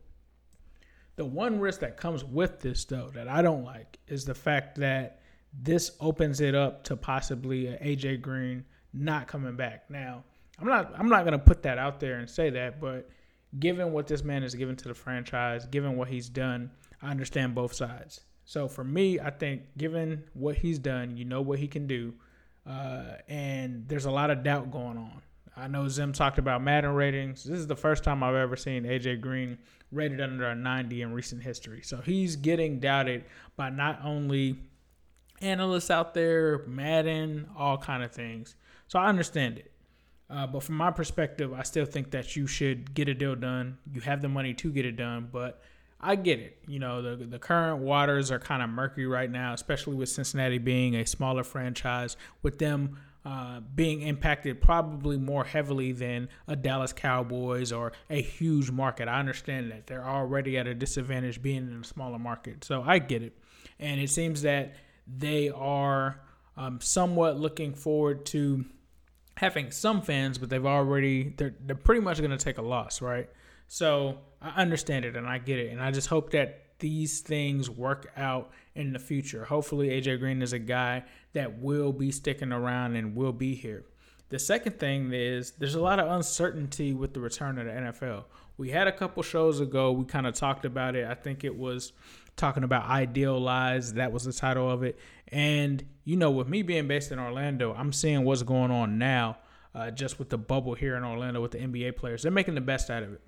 The 1.17 1.25
one 1.25 1.61
risk 1.61 1.81
that 1.81 1.97
comes 1.97 2.25
with 2.25 2.61
this, 2.61 2.85
though, 2.85 3.11
that 3.15 3.29
I 3.29 3.43
don't 3.43 3.65
like 3.65 3.99
is 4.09 4.25
the 4.25 4.35
fact 4.35 4.77
that 4.79 5.21
this 5.53 5.93
opens 6.01 6.41
it 6.41 6.55
up 6.55 6.85
to 6.85 6.97
possibly 6.97 7.65
AJ 7.67 8.23
Green 8.23 8.65
not 8.93 9.29
coming 9.29 9.55
back. 9.57 9.89
Now, 9.91 10.25
I'm 10.59 10.67
not 10.69 10.93
I'm 10.99 11.09
not 11.09 11.25
gonna 11.25 11.39
put 11.39 11.63
that 11.63 11.79
out 11.79 12.01
there 12.01 12.19
and 12.19 12.29
say 12.29 12.51
that, 12.51 12.81
but 12.81 13.09
given 13.59 13.93
what 13.93 14.07
this 14.07 14.25
man 14.25 14.43
has 14.43 14.55
given 14.55 14.77
to 14.77 14.89
the 14.89 14.95
franchise, 14.95 15.67
given 15.67 15.97
what 15.97 16.09
he's 16.09 16.29
done, 16.29 16.71
I 17.01 17.11
understand 17.11 17.55
both 17.55 17.73
sides. 17.73 18.21
So 18.45 18.69
for 18.69 18.85
me, 18.85 19.21
I 19.21 19.31
think 19.31 19.63
given 19.77 20.25
what 20.35 20.57
he's 20.57 20.79
done, 20.79 21.17
you 21.17 21.25
know 21.25 21.41
what 21.43 21.59
he 21.59 21.69
can 21.69 21.87
do, 21.87 22.15
uh, 22.67 23.17
and 23.29 23.89
there's 23.89 24.05
a 24.05 24.11
lot 24.11 24.31
of 24.31 24.43
doubt 24.43 24.71
going 24.71 24.97
on. 24.97 25.23
I 25.57 25.69
know 25.69 25.87
Zim 25.89 26.13
talked 26.13 26.39
about 26.39 26.63
Madden 26.63 26.95
ratings. 26.95 27.45
This 27.45 27.59
is 27.59 27.67
the 27.67 27.77
first 27.77 28.05
time 28.05 28.23
I've 28.23 28.35
ever 28.35 28.57
seen 28.57 28.85
AJ 28.85 29.21
Green 29.21 29.59
rated 29.91 30.21
under 30.21 30.47
a 30.47 30.55
90 30.55 31.03
in 31.03 31.13
recent 31.13 31.43
history. 31.43 31.83
So 31.83 31.99
he's 31.99 32.37
getting 32.37 32.81
doubted 32.81 33.25
by 33.57 33.69
not 33.69 34.01
only 34.03 34.59
analysts 35.43 35.91
out 35.91 36.15
there, 36.15 36.65
Madden, 36.67 37.49
all 37.57 37.77
kind 37.77 38.03
of 38.03 38.13
things. 38.13 38.55
So 38.89 38.99
I 38.99 39.09
understand 39.09 39.59
it. 39.59 39.73
Uh, 40.33 40.47
but 40.47 40.63
from 40.63 40.77
my 40.77 40.91
perspective, 40.91 41.53
I 41.53 41.63
still 41.63 41.85
think 41.85 42.13
that 42.13 42.37
you 42.37 42.47
should 42.47 42.95
get 42.95 43.07
a 43.09 43.15
deal 43.15 43.37
done. 43.37 43.77
You 43.93 44.01
have 44.01 44.23
the 44.23 44.29
money 44.29 44.55
to 44.55 44.73
get 44.73 44.87
it 44.87 44.97
done, 44.97 45.29
but 45.31 45.61
I 46.01 46.17
get 46.17 46.41
it. 46.41 46.57
You 46.67 46.79
know, 46.79 47.03
the 47.03 47.25
the 47.25 47.39
current 47.39 47.83
waters 47.83 48.31
are 48.31 48.39
kind 48.39 48.63
of 48.63 48.71
murky 48.71 49.05
right 49.05 49.31
now, 49.31 49.53
especially 49.53 49.95
with 49.95 50.09
Cincinnati 50.09 50.57
being 50.57 50.97
a 50.97 51.05
smaller 51.05 51.45
franchise, 51.45 52.17
with 52.43 52.59
them 52.59 52.97
uh, 53.27 53.61
being 53.75 54.01
impacted 54.01 54.63
probably 54.63 55.19
more 55.19 55.45
heavily 55.45 55.93
than 55.93 56.31
a 56.49 56.57
Dallas 56.57 56.95
Cowboys 56.95 57.71
or 57.71 57.93
a 58.09 58.21
huge 58.23 58.71
market. 58.71 59.09
I 59.09 59.21
understand 59.21 59.71
that 59.71 59.87
they're 59.87 60.09
already 60.09 60.57
at 60.57 60.67
a 60.67 60.75
disadvantage 60.75 61.43
being 61.43 61.69
in 61.69 61.81
a 61.83 61.85
smaller 61.85 62.19
market, 62.19 62.65
so 62.65 62.83
I 62.83 63.01
get 63.01 63.23
it. 63.23 63.37
And 63.79 64.01
it 64.01 64.09
seems 64.09 64.43
that 64.43 64.77
they 65.07 65.51
are 65.51 66.21
um, 66.57 66.81
somewhat 66.81 67.39
looking 67.39 67.75
forward 67.75 68.25
to 68.27 68.65
having 69.43 69.73
some 69.73 70.01
fans, 70.01 70.39
but 70.39 70.49
they've 70.49 70.65
already 70.65 71.35
they're 71.37 71.55
they're 71.67 71.77
pretty 71.77 72.01
much 72.01 72.19
going 72.19 72.31
to 72.31 72.39
take 72.39 72.59
a 72.59 72.63
loss, 72.63 73.03
right? 73.03 73.29
So 73.67 74.19
I 74.41 74.63
understand 74.63 75.05
it 75.05 75.17
and 75.17 75.27
I 75.27 75.39
get 75.39 75.59
it, 75.59 75.73
and 75.73 75.83
I 75.83 75.91
just 75.91 76.09
hope 76.09 76.31
that 76.31 76.79
these 76.79 77.21
things 77.21 77.69
work 77.69 78.11
out 78.17 78.51
in 78.75 78.93
the 78.93 78.99
future. 78.99 79.45
Hopefully, 79.45 79.89
AJ 79.89 80.21
Green 80.21 80.43
is 80.43 80.53
a 80.53 80.59
guy 80.59 81.05
that 81.33 81.59
will 81.59 81.93
be 81.93 82.11
sticking 82.13 82.53
around 82.53 82.97
and 82.97 83.17
will 83.17 83.33
be 83.33 83.55
here. 83.55 83.85
The 84.31 84.39
second 84.39 84.79
thing 84.79 85.13
is 85.13 85.51
there's 85.53 85.75
a 85.75 85.81
lot 85.81 85.99
of 85.99 86.11
uncertainty 86.11 86.93
with 86.95 87.13
the 87.13 87.21
return 87.21 87.59
of 87.59 87.67
the 87.67 87.73
NFL. 87.73 88.25
We 88.57 88.71
had 88.71 88.87
a 88.87 88.93
couple 88.93 89.23
shows 89.23 89.61
ago, 89.61 89.93
we 89.93 90.05
kind 90.05 90.27
of 90.27 90.35
talked 90.35 90.65
about 90.65 90.95
it. 90.97 91.07
I 91.07 91.15
think 91.15 91.45
it 91.45 91.57
was 91.57 91.93
talking 92.37 92.65
about 92.65 92.89
ideal 92.89 93.39
lies. 93.39 93.95
That 93.95 94.13
was 94.13 94.25
the 94.25 94.33
title 94.33 94.71
of 94.71 94.83
it. 94.83 94.99
And, 95.29 95.85
you 96.05 96.17
know, 96.17 96.31
with 96.31 96.49
me 96.49 96.63
being 96.63 96.89
based 96.89 97.13
in 97.13 97.19
Orlando, 97.19 97.75
I'm 97.75 97.93
seeing 97.93 98.25
what's 98.25 98.43
going 98.43 98.71
on 98.71 98.99
now 98.99 99.39
uh, 99.75 99.91
just 99.91 100.19
with 100.19 100.29
the 100.29 100.39
bubble 100.39 100.75
here 100.75 100.97
in 100.97 101.05
Orlando 101.05 101.41
with 101.41 101.53
the 101.53 101.59
NBA 101.59 101.97
players. 101.97 102.23
They're 102.23 102.33
making 102.33 102.55
the 102.55 102.61
best 102.61 102.91
out 102.91 103.03
of 103.03 103.13
it. 103.13 103.21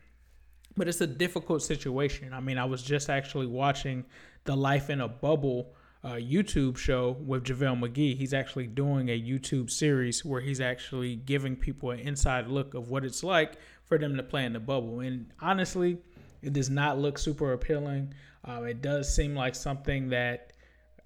But 0.77 0.89
it's 0.89 1.01
a 1.01 1.07
difficult 1.07 1.63
situation. 1.63 2.33
I 2.33 2.41
mean, 2.41 2.59
I 2.59 2.65
was 2.65 2.83
just 2.83 3.09
actually 3.09 3.47
watching 3.47 4.05
the 4.45 4.57
Life 4.57 4.91
in 4.91 5.01
a 5.01 5.09
Bubble 5.09 5.75
uh, 6.03 6.15
YouTube 6.15 6.77
show 6.77 7.17
with 7.21 7.45
JaVale 7.45 7.81
McGee. 7.81 8.17
He's 8.17 8.35
actually 8.35 8.67
doing 8.67 9.09
a 9.09 9.19
YouTube 9.19 9.71
series 9.71 10.25
where 10.25 10.41
he's 10.41 10.61
actually 10.61 11.17
giving 11.17 11.57
people 11.57 11.93
an 11.93 12.01
inside 12.01 12.49
look 12.49 12.75
of 12.75 12.91
what 12.91 13.05
it's 13.05 13.25
like 13.25 13.55
for 13.85 13.97
them 13.99 14.17
to 14.17 14.23
play 14.23 14.45
in 14.45 14.53
the 14.53 14.61
bubble. 14.61 15.01
And 15.01 15.31
honestly, 15.41 15.99
it 16.43 16.53
does 16.53 16.69
not 16.69 16.99
look 16.99 17.19
super 17.19 17.53
appealing. 17.53 18.13
Um, 18.45 18.67
it 18.67 18.83
does 18.83 19.15
seem 19.15 19.35
like 19.35 19.55
something 19.55 20.09
that 20.11 20.53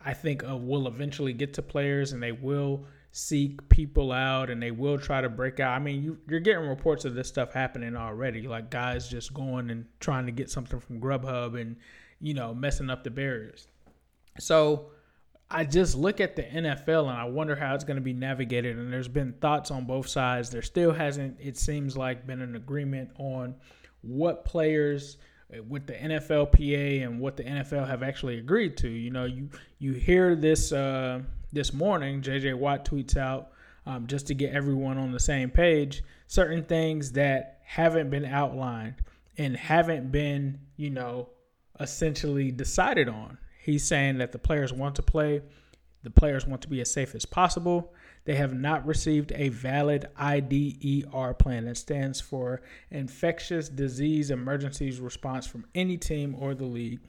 I 0.05 0.15
think 0.15 0.49
uh, 0.49 0.57
will 0.57 0.87
eventually 0.87 1.33
get 1.33 1.55
to 1.55 1.63
players, 1.63 2.13
and 2.13 2.23
they 2.23 2.33
will 2.33 2.85
seek 3.13 3.69
people 3.69 4.13
out, 4.13 4.51
and 4.51 4.63
they 4.63 4.71
will 4.71 4.99
try 4.99 5.21
to 5.21 5.29
break 5.29 5.61
out. 5.61 5.73
I 5.73 5.79
mean, 5.79 6.03
you, 6.03 6.19
you're 6.29 6.41
getting 6.41 6.69
reports 6.69 7.05
of 7.05 7.15
this 7.15 7.29
stuff 7.29 7.53
happening 7.53 7.97
already, 7.97 8.49
like 8.49 8.71
guys 8.71 9.09
just 9.09 9.33
going 9.35 9.71
and 9.71 9.87
trying 10.01 10.27
to 10.27 10.33
get 10.33 10.51
something 10.51 10.81
from 10.81 11.01
Grubhub 11.01 11.61
and 11.61 11.77
you 12.21 12.35
know 12.35 12.55
messing 12.55 12.91
up 12.91 13.05
the 13.05 13.11
barriers. 13.11 13.69
So 14.39 14.91
I 15.51 15.65
just 15.65 15.95
look 15.95 16.21
at 16.21 16.37
the 16.37 16.43
NFL 16.43 17.09
and 17.09 17.19
I 17.19 17.25
wonder 17.25 17.57
how 17.57 17.75
it's 17.75 17.85
going 17.85 17.97
to 17.97 18.03
be 18.03 18.13
navigated. 18.13 18.77
And 18.77 18.93
there's 18.93 19.09
been 19.09 19.33
thoughts 19.41 19.71
on 19.71 19.87
both 19.87 20.07
sides. 20.07 20.51
There 20.51 20.63
still 20.63 20.93
hasn't, 20.93 21.39
it 21.41 21.57
seems 21.57 21.97
like, 21.97 22.27
been 22.27 22.43
an 22.43 22.55
agreement 22.55 23.11
on 23.19 23.55
what 24.03 24.45
players 24.45 25.17
with 25.69 25.87
the 25.87 25.95
NFLPA 25.95 27.05
and 27.05 27.21
what 27.21 27.37
the 27.37 27.45
NFL 27.45 27.87
have 27.89 28.03
actually 28.03 28.39
agreed 28.39 28.77
to. 28.79 28.89
You 28.89 29.11
know, 29.11 29.25
you 29.25 29.49
you 29.79 29.93
hear 29.93 30.35
this 30.35 30.73
uh, 30.73 31.21
this 31.53 31.73
morning. 31.73 32.21
JJ 32.21 32.55
Watt 32.55 32.85
tweets 32.85 33.17
out 33.17 33.53
um, 33.87 34.07
just 34.07 34.27
to 34.27 34.35
get 34.35 34.53
everyone 34.53 34.99
on 34.99 35.13
the 35.13 35.21
same 35.21 35.51
page 35.51 36.03
certain 36.29 36.63
things 36.63 37.13
that 37.13 37.61
haven't 37.65 38.11
been 38.11 38.25
outlined 38.25 38.95
and 39.39 39.57
haven't 39.57 40.13
been 40.13 40.61
you 40.77 40.91
know 40.91 41.29
essentially 41.81 42.51
decided 42.51 43.09
on. 43.09 43.39
He's 43.61 43.85
saying 43.85 44.19
that 44.19 44.33
the 44.33 44.39
players 44.39 44.73
want 44.73 44.95
to 44.97 45.03
play, 45.03 45.43
the 46.03 46.11
players 46.11 46.47
want 46.47 46.63
to 46.63 46.69
be 46.69 46.81
as 46.81 46.91
safe 46.91 47.15
as 47.15 47.25
possible, 47.25 47.93
they 48.29 48.35
have 48.35 48.53
not 48.53 48.87
received 48.87 49.33
a 49.35 49.49
valid 49.49 50.07
IDER 50.19 51.33
plan 51.39 51.65
that 51.65 51.79
stands 51.79 52.21
for 52.21 52.61
Infectious 52.91 53.71
Disease 53.71 54.31
Emergencies 54.31 55.01
Response 55.01 55.47
from 55.47 55.65
any 55.75 55.97
team 55.97 56.37
or 56.39 56.55
the 56.55 56.67
league. 56.67 57.01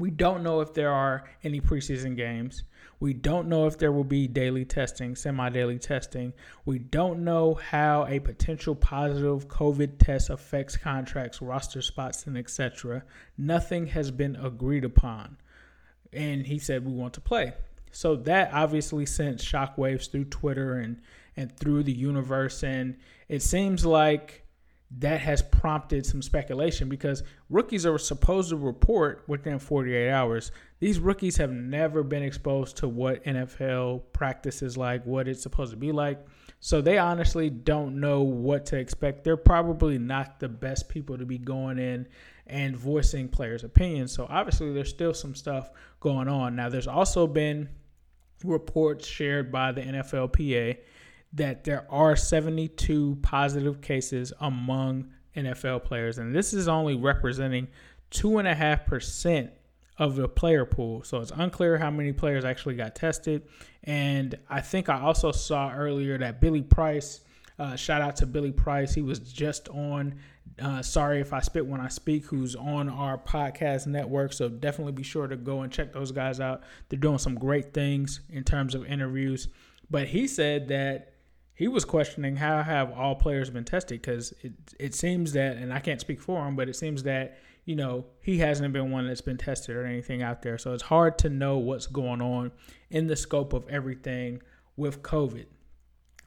We 0.00 0.10
don't 0.10 0.42
know 0.42 0.60
if 0.60 0.74
there 0.74 0.90
are 0.90 1.22
any 1.44 1.60
preseason 1.60 2.16
games. 2.16 2.64
We 2.98 3.12
don't 3.14 3.46
know 3.46 3.68
if 3.68 3.78
there 3.78 3.92
will 3.92 4.02
be 4.02 4.26
daily 4.26 4.64
testing, 4.64 5.14
semi 5.14 5.50
daily 5.50 5.78
testing. 5.78 6.32
We 6.64 6.80
don't 6.80 7.22
know 7.22 7.54
how 7.54 8.04
a 8.08 8.18
potential 8.18 8.74
positive 8.74 9.46
COVID 9.46 10.00
test 10.00 10.30
affects 10.30 10.76
contracts, 10.76 11.42
roster 11.42 11.80
spots, 11.80 12.26
and 12.26 12.36
etc. 12.36 13.04
Nothing 13.38 13.86
has 13.86 14.10
been 14.10 14.34
agreed 14.34 14.84
upon. 14.84 15.36
And 16.12 16.44
he 16.44 16.58
said, 16.58 16.84
We 16.84 16.92
want 16.92 17.14
to 17.14 17.20
play. 17.20 17.52
So 17.94 18.16
that 18.16 18.52
obviously 18.52 19.06
sent 19.06 19.38
shockwaves 19.38 20.10
through 20.10 20.24
Twitter 20.26 20.78
and 20.78 21.00
and 21.36 21.56
through 21.56 21.82
the 21.82 21.92
universe, 21.92 22.62
and 22.62 22.96
it 23.28 23.42
seems 23.42 23.84
like 23.84 24.44
that 24.98 25.20
has 25.20 25.42
prompted 25.42 26.06
some 26.06 26.22
speculation 26.22 26.88
because 26.88 27.22
rookies 27.50 27.84
are 27.84 27.98
supposed 27.98 28.50
to 28.50 28.56
report 28.56 29.24
within 29.26 29.58
48 29.58 30.10
hours. 30.10 30.52
These 30.78 31.00
rookies 31.00 31.36
have 31.38 31.50
never 31.50 32.02
been 32.02 32.22
exposed 32.22 32.76
to 32.78 32.88
what 32.88 33.24
NFL 33.24 34.02
practice 34.12 34.62
is 34.62 34.76
like, 34.76 35.04
what 35.04 35.26
it's 35.26 35.42
supposed 35.42 35.72
to 35.72 35.76
be 35.76 35.90
like. 35.90 36.24
So 36.60 36.80
they 36.80 36.98
honestly 36.98 37.50
don't 37.50 37.98
know 37.98 38.22
what 38.22 38.66
to 38.66 38.78
expect. 38.78 39.24
They're 39.24 39.36
probably 39.36 39.98
not 39.98 40.38
the 40.38 40.48
best 40.48 40.88
people 40.88 41.18
to 41.18 41.26
be 41.26 41.38
going 41.38 41.78
in 41.78 42.06
and 42.46 42.76
voicing 42.76 43.28
players' 43.28 43.64
opinions. 43.64 44.12
So 44.12 44.26
obviously 44.30 44.72
there's 44.72 44.90
still 44.90 45.14
some 45.14 45.34
stuff 45.34 45.70
going 46.00 46.28
on. 46.28 46.54
Now 46.54 46.68
there's 46.68 46.86
also 46.86 47.26
been 47.26 47.68
reports 48.44 49.06
shared 49.06 49.50
by 49.50 49.72
the 49.72 49.80
NFLPA 49.82 50.78
that 51.32 51.64
there 51.64 51.86
are 51.90 52.14
72 52.14 53.18
positive 53.22 53.80
cases 53.80 54.32
among 54.40 55.10
NFL 55.36 55.84
players, 55.84 56.18
and 56.18 56.34
this 56.34 56.54
is 56.54 56.68
only 56.68 56.94
representing 56.94 57.66
two 58.10 58.38
and 58.38 58.46
a 58.46 58.54
half 58.54 58.86
percent 58.86 59.50
of 59.98 60.16
the 60.16 60.28
player 60.28 60.64
pool. 60.64 61.02
So 61.02 61.20
it's 61.20 61.32
unclear 61.34 61.78
how 61.78 61.90
many 61.90 62.12
players 62.12 62.44
actually 62.44 62.74
got 62.74 62.94
tested. 62.94 63.42
And 63.84 64.36
I 64.48 64.60
think 64.60 64.88
I 64.88 65.00
also 65.00 65.32
saw 65.32 65.72
earlier 65.72 66.18
that 66.18 66.40
Billy 66.40 66.62
Price, 66.62 67.20
uh, 67.58 67.76
shout 67.76 68.02
out 68.02 68.16
to 68.16 68.26
Billy 68.26 68.52
Price, 68.52 68.94
he 68.94 69.02
was 69.02 69.20
just 69.20 69.68
on 69.68 70.16
uh, 70.60 70.82
sorry 70.82 71.20
if 71.20 71.32
I 71.32 71.40
spit 71.40 71.66
when 71.66 71.80
I 71.80 71.88
speak, 71.88 72.26
who's 72.26 72.54
on 72.54 72.88
our 72.88 73.18
podcast 73.18 73.86
network. 73.86 74.32
So 74.32 74.48
definitely 74.48 74.92
be 74.92 75.02
sure 75.02 75.26
to 75.26 75.36
go 75.36 75.62
and 75.62 75.72
check 75.72 75.92
those 75.92 76.12
guys 76.12 76.40
out. 76.40 76.62
They're 76.88 76.98
doing 76.98 77.18
some 77.18 77.34
great 77.34 77.74
things 77.74 78.20
in 78.30 78.44
terms 78.44 78.74
of 78.74 78.86
interviews. 78.86 79.48
But 79.90 80.08
he 80.08 80.26
said 80.26 80.68
that 80.68 81.14
he 81.54 81.68
was 81.68 81.84
questioning 81.84 82.36
how 82.36 82.62
have 82.62 82.92
all 82.92 83.14
players 83.14 83.50
been 83.50 83.64
tested 83.64 84.00
because 84.00 84.32
it 84.42 84.52
it 84.78 84.94
seems 84.94 85.32
that, 85.32 85.56
and 85.56 85.72
I 85.72 85.80
can't 85.80 86.00
speak 86.00 86.20
for 86.20 86.46
him, 86.46 86.56
but 86.56 86.68
it 86.68 86.76
seems 86.76 87.02
that 87.04 87.38
you 87.64 87.76
know 87.76 88.04
he 88.20 88.38
hasn't 88.38 88.72
been 88.72 88.90
one 88.90 89.06
that's 89.06 89.20
been 89.20 89.38
tested 89.38 89.76
or 89.76 89.84
anything 89.84 90.22
out 90.22 90.42
there. 90.42 90.58
So 90.58 90.72
it's 90.72 90.82
hard 90.84 91.18
to 91.18 91.28
know 91.28 91.58
what's 91.58 91.86
going 91.86 92.20
on 92.20 92.52
in 92.90 93.06
the 93.06 93.16
scope 93.16 93.52
of 93.52 93.68
everything 93.68 94.42
with 94.76 95.02
COVID. 95.02 95.46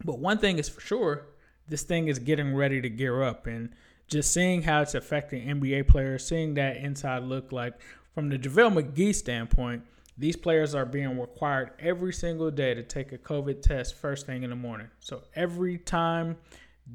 But 0.03 0.19
one 0.19 0.37
thing 0.37 0.59
is 0.59 0.69
for 0.69 0.81
sure, 0.81 1.27
this 1.67 1.83
thing 1.83 2.07
is 2.07 2.19
getting 2.19 2.55
ready 2.55 2.81
to 2.81 2.89
gear 2.89 3.23
up 3.23 3.47
and 3.47 3.73
just 4.07 4.33
seeing 4.33 4.61
how 4.61 4.81
it's 4.81 4.95
affecting 4.95 5.47
NBA 5.47 5.87
players, 5.87 6.25
seeing 6.25 6.53
that 6.55 6.77
inside 6.77 7.23
look 7.23 7.51
like 7.51 7.73
from 8.13 8.29
the 8.29 8.39
JaVale 8.39 8.81
McGee 8.81 9.13
standpoint, 9.13 9.83
these 10.17 10.35
players 10.35 10.73
are 10.73 10.85
being 10.85 11.19
required 11.19 11.71
every 11.79 12.11
single 12.11 12.49
day 12.49 12.73
to 12.73 12.81
take 12.81 13.11
a 13.11 13.17
COVID 13.17 13.61
test 13.61 13.95
first 13.95 14.25
thing 14.25 14.43
in 14.43 14.49
the 14.49 14.55
morning. 14.55 14.87
So 14.99 15.21
every 15.35 15.77
time 15.77 16.37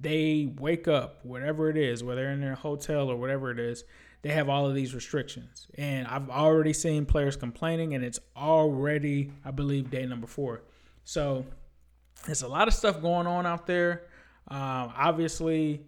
they 0.00 0.52
wake 0.58 0.88
up, 0.88 1.24
whatever 1.24 1.70
it 1.70 1.76
is, 1.76 2.02
whether 2.02 2.28
in 2.30 2.40
their 2.40 2.54
hotel 2.54 3.08
or 3.08 3.16
whatever 3.16 3.50
it 3.50 3.60
is, 3.60 3.84
they 4.22 4.30
have 4.30 4.48
all 4.48 4.66
of 4.66 4.74
these 4.74 4.94
restrictions. 4.94 5.68
And 5.76 6.06
I've 6.06 6.30
already 6.30 6.72
seen 6.72 7.06
players 7.06 7.36
complaining, 7.36 7.94
and 7.94 8.04
it's 8.04 8.20
already, 8.36 9.32
I 9.44 9.50
believe, 9.50 9.90
day 9.90 10.06
number 10.06 10.26
four. 10.26 10.62
So 11.04 11.44
there's 12.26 12.42
a 12.42 12.48
lot 12.48 12.68
of 12.68 12.74
stuff 12.74 13.00
going 13.00 13.26
on 13.26 13.46
out 13.46 13.66
there. 13.66 14.06
Um, 14.48 14.92
obviously, 14.96 15.82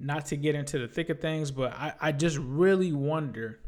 not 0.00 0.26
to 0.26 0.36
get 0.36 0.54
into 0.54 0.78
the 0.78 0.88
thick 0.88 1.10
of 1.10 1.20
things, 1.20 1.50
but 1.50 1.72
I, 1.72 1.92
I 2.00 2.12
just 2.12 2.38
really 2.38 2.92
wonder 2.92 3.60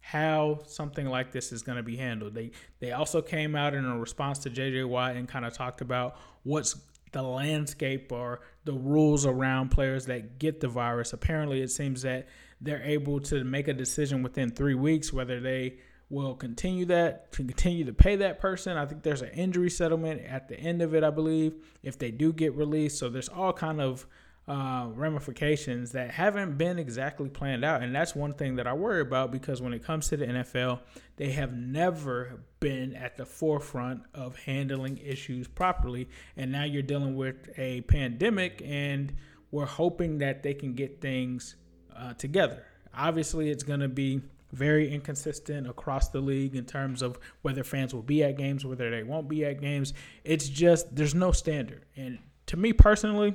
how 0.00 0.60
something 0.66 1.06
like 1.06 1.32
this 1.32 1.52
is 1.52 1.62
going 1.62 1.76
to 1.76 1.82
be 1.82 1.96
handled. 1.96 2.34
They 2.34 2.50
they 2.80 2.92
also 2.92 3.22
came 3.22 3.54
out 3.54 3.74
in 3.74 3.84
a 3.84 3.98
response 3.98 4.40
to 4.40 4.50
JJ 4.50 4.88
Watt 4.88 5.16
and 5.16 5.28
kind 5.28 5.44
of 5.44 5.52
talked 5.52 5.80
about 5.80 6.16
what's 6.42 6.76
the 7.12 7.22
landscape 7.22 8.12
or 8.12 8.40
the 8.64 8.72
rules 8.72 9.24
around 9.24 9.70
players 9.70 10.06
that 10.06 10.38
get 10.38 10.60
the 10.60 10.68
virus. 10.68 11.12
Apparently, 11.12 11.62
it 11.62 11.70
seems 11.70 12.02
that 12.02 12.28
they're 12.60 12.82
able 12.82 13.20
to 13.20 13.44
make 13.44 13.68
a 13.68 13.72
decision 13.72 14.22
within 14.22 14.50
three 14.50 14.74
weeks 14.74 15.12
whether 15.12 15.40
they 15.40 15.78
will 16.10 16.34
continue 16.34 16.84
that 16.84 17.32
to 17.32 17.44
continue 17.44 17.84
to 17.84 17.92
pay 17.92 18.16
that 18.16 18.40
person. 18.40 18.76
I 18.76 18.84
think 18.86 19.02
there's 19.02 19.22
an 19.22 19.30
injury 19.30 19.70
settlement 19.70 20.22
at 20.22 20.48
the 20.48 20.58
end 20.58 20.82
of 20.82 20.94
it, 20.94 21.02
I 21.02 21.10
believe, 21.10 21.54
if 21.82 21.98
they 21.98 22.10
do 22.10 22.32
get 22.32 22.54
released. 22.54 22.98
So 22.98 23.08
there's 23.08 23.28
all 23.28 23.52
kind 23.52 23.80
of 23.80 24.06
uh, 24.46 24.88
ramifications 24.94 25.92
that 25.92 26.10
haven't 26.10 26.58
been 26.58 26.78
exactly 26.78 27.28
planned 27.28 27.64
out. 27.64 27.82
And 27.82 27.94
that's 27.94 28.14
one 28.14 28.34
thing 28.34 28.56
that 28.56 28.66
I 28.66 28.74
worry 28.74 29.00
about 29.00 29.32
because 29.32 29.62
when 29.62 29.72
it 29.72 29.82
comes 29.82 30.08
to 30.08 30.16
the 30.16 30.26
NFL, 30.26 30.80
they 31.16 31.30
have 31.32 31.54
never 31.54 32.40
been 32.60 32.94
at 32.94 33.16
the 33.16 33.24
forefront 33.24 34.02
of 34.12 34.36
handling 34.36 34.98
issues 34.98 35.48
properly. 35.48 36.08
And 36.36 36.52
now 36.52 36.64
you're 36.64 36.82
dealing 36.82 37.16
with 37.16 37.48
a 37.56 37.80
pandemic, 37.82 38.60
and 38.64 39.14
we're 39.50 39.64
hoping 39.64 40.18
that 40.18 40.42
they 40.42 40.52
can 40.52 40.74
get 40.74 41.00
things 41.00 41.56
uh, 41.96 42.12
together. 42.14 42.66
Obviously, 42.96 43.50
it's 43.50 43.64
going 43.64 43.80
to 43.80 43.88
be 43.88 44.20
very 44.52 44.92
inconsistent 44.92 45.66
across 45.68 46.08
the 46.08 46.20
league 46.20 46.54
in 46.54 46.64
terms 46.64 47.02
of 47.02 47.18
whether 47.42 47.64
fans 47.64 47.94
will 47.94 48.02
be 48.02 48.22
at 48.22 48.36
games, 48.36 48.64
whether 48.64 48.90
they 48.90 49.02
won't 49.02 49.28
be 49.28 49.44
at 49.44 49.60
games. 49.60 49.94
It's 50.22 50.48
just 50.48 50.94
there's 50.94 51.14
no 51.14 51.32
standard. 51.32 51.84
And 51.96 52.18
to 52.46 52.56
me 52.56 52.72
personally, 52.72 53.34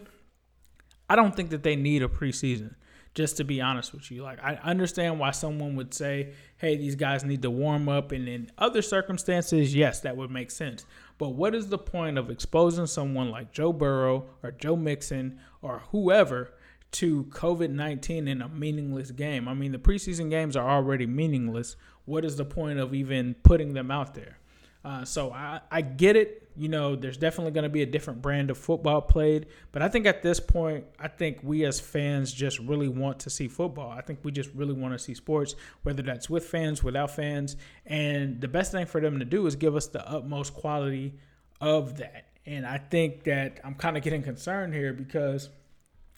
I 1.10 1.16
don't 1.16 1.36
think 1.36 1.50
that 1.50 1.64
they 1.64 1.76
need 1.76 2.04
a 2.04 2.08
preseason. 2.08 2.76
Just 3.16 3.38
to 3.38 3.44
be 3.44 3.60
honest 3.60 3.92
with 3.92 4.12
you, 4.12 4.22
like 4.22 4.42
I 4.42 4.54
understand 4.64 5.20
why 5.20 5.32
someone 5.32 5.76
would 5.76 5.96
say, 5.96 6.34
"Hey, 6.58 6.78
these 6.78 6.96
guys 6.96 7.26
need 7.26 7.42
to 7.42 7.50
warm 7.50 7.90
up," 7.90 8.12
and 8.12 8.30
in 8.30 8.52
other 8.60 8.84
circumstances, 8.84 9.76
yes, 9.76 10.00
that 10.02 10.16
would 10.16 10.30
make 10.30 10.52
sense. 10.52 10.86
But 11.18 11.30
what 11.30 11.56
is 11.56 11.68
the 11.68 11.80
point 11.80 12.20
of 12.20 12.30
exposing 12.30 12.86
someone 12.86 13.32
like 13.32 13.52
Joe 13.52 13.74
Burrow 13.74 14.30
or 14.44 14.52
Joe 14.52 14.76
Mixon 14.76 15.40
or 15.62 15.80
whoever 15.90 16.54
to 16.92 17.26
COVID 17.26 17.72
19 17.72 18.28
in 18.28 18.44
a 18.44 18.48
meaningless 18.48 19.10
game? 19.12 19.48
I 19.48 19.56
mean, 19.56 19.72
the 19.72 19.80
preseason 19.80 20.30
games 20.30 20.56
are 20.56 20.70
already 20.70 21.08
meaningless. 21.08 21.76
What 22.06 22.24
is 22.24 22.38
the 22.38 22.46
point 22.46 22.80
of 22.80 22.94
even 22.94 23.36
putting 23.44 23.74
them 23.74 23.90
out 23.90 24.14
there? 24.14 24.39
Uh, 24.84 25.04
so 25.04 25.32
I, 25.32 25.62
I 25.70 25.82
get 25.82 26.16
it. 26.16 26.50
You 26.56 26.68
know, 26.68 26.96
there's 26.96 27.18
definitely 27.18 27.52
going 27.52 27.64
to 27.64 27.70
be 27.70 27.82
a 27.82 27.86
different 27.86 28.22
brand 28.22 28.50
of 28.50 28.58
football 28.58 29.02
played. 29.02 29.48
But 29.72 29.82
I 29.82 29.88
think 29.88 30.06
at 30.06 30.22
this 30.22 30.40
point, 30.40 30.86
I 31.00 31.08
think 31.08 31.40
we 31.42 31.66
as 31.66 31.80
fans 31.80 32.34
just 32.34 32.60
really 32.60 32.88
want 32.88 33.20
to 33.20 33.30
see 33.30 33.48
football. 33.48 33.90
I 33.92 34.02
think 34.02 34.20
we 34.24 34.32
just 34.32 34.50
really 34.54 34.74
want 34.74 34.94
to 34.94 35.00
see 35.00 35.14
sports, 35.14 35.56
whether 35.84 36.02
that's 36.02 36.30
with 36.30 36.46
fans, 36.46 36.84
without 36.84 37.12
fans. 37.12 37.56
And 37.86 38.42
the 38.42 38.48
best 38.48 38.72
thing 38.72 38.86
for 38.86 39.00
them 39.00 39.20
to 39.20 39.26
do 39.26 39.46
is 39.48 39.56
give 39.56 39.76
us 39.76 39.88
the 39.88 40.06
utmost 40.10 40.54
quality 40.54 41.16
of 41.62 41.98
that. 41.98 42.26
And 42.46 42.66
I 42.66 42.78
think 42.78 43.24
that 43.26 43.60
I'm 43.64 43.76
kind 43.76 43.96
of 43.96 44.04
getting 44.04 44.24
concerned 44.24 44.74
here 44.74 44.94
because 44.94 45.50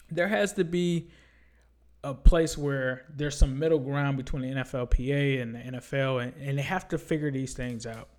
there 0.09 0.27
has 0.27 0.53
to 0.53 0.63
be 0.63 1.09
a 2.03 2.13
place 2.13 2.57
where 2.57 3.05
there's 3.15 3.37
some 3.37 3.59
middle 3.59 3.79
ground 3.79 4.17
between 4.17 4.41
the 4.41 4.61
NFLPA 4.61 5.41
and 5.41 5.55
the 5.55 5.59
NFL, 5.59 6.23
and, 6.23 6.33
and 6.41 6.57
they 6.57 6.63
have 6.63 6.87
to 6.89 6.97
figure 6.97 7.31
these 7.31 7.53
things 7.53 7.85
out. 7.85 8.09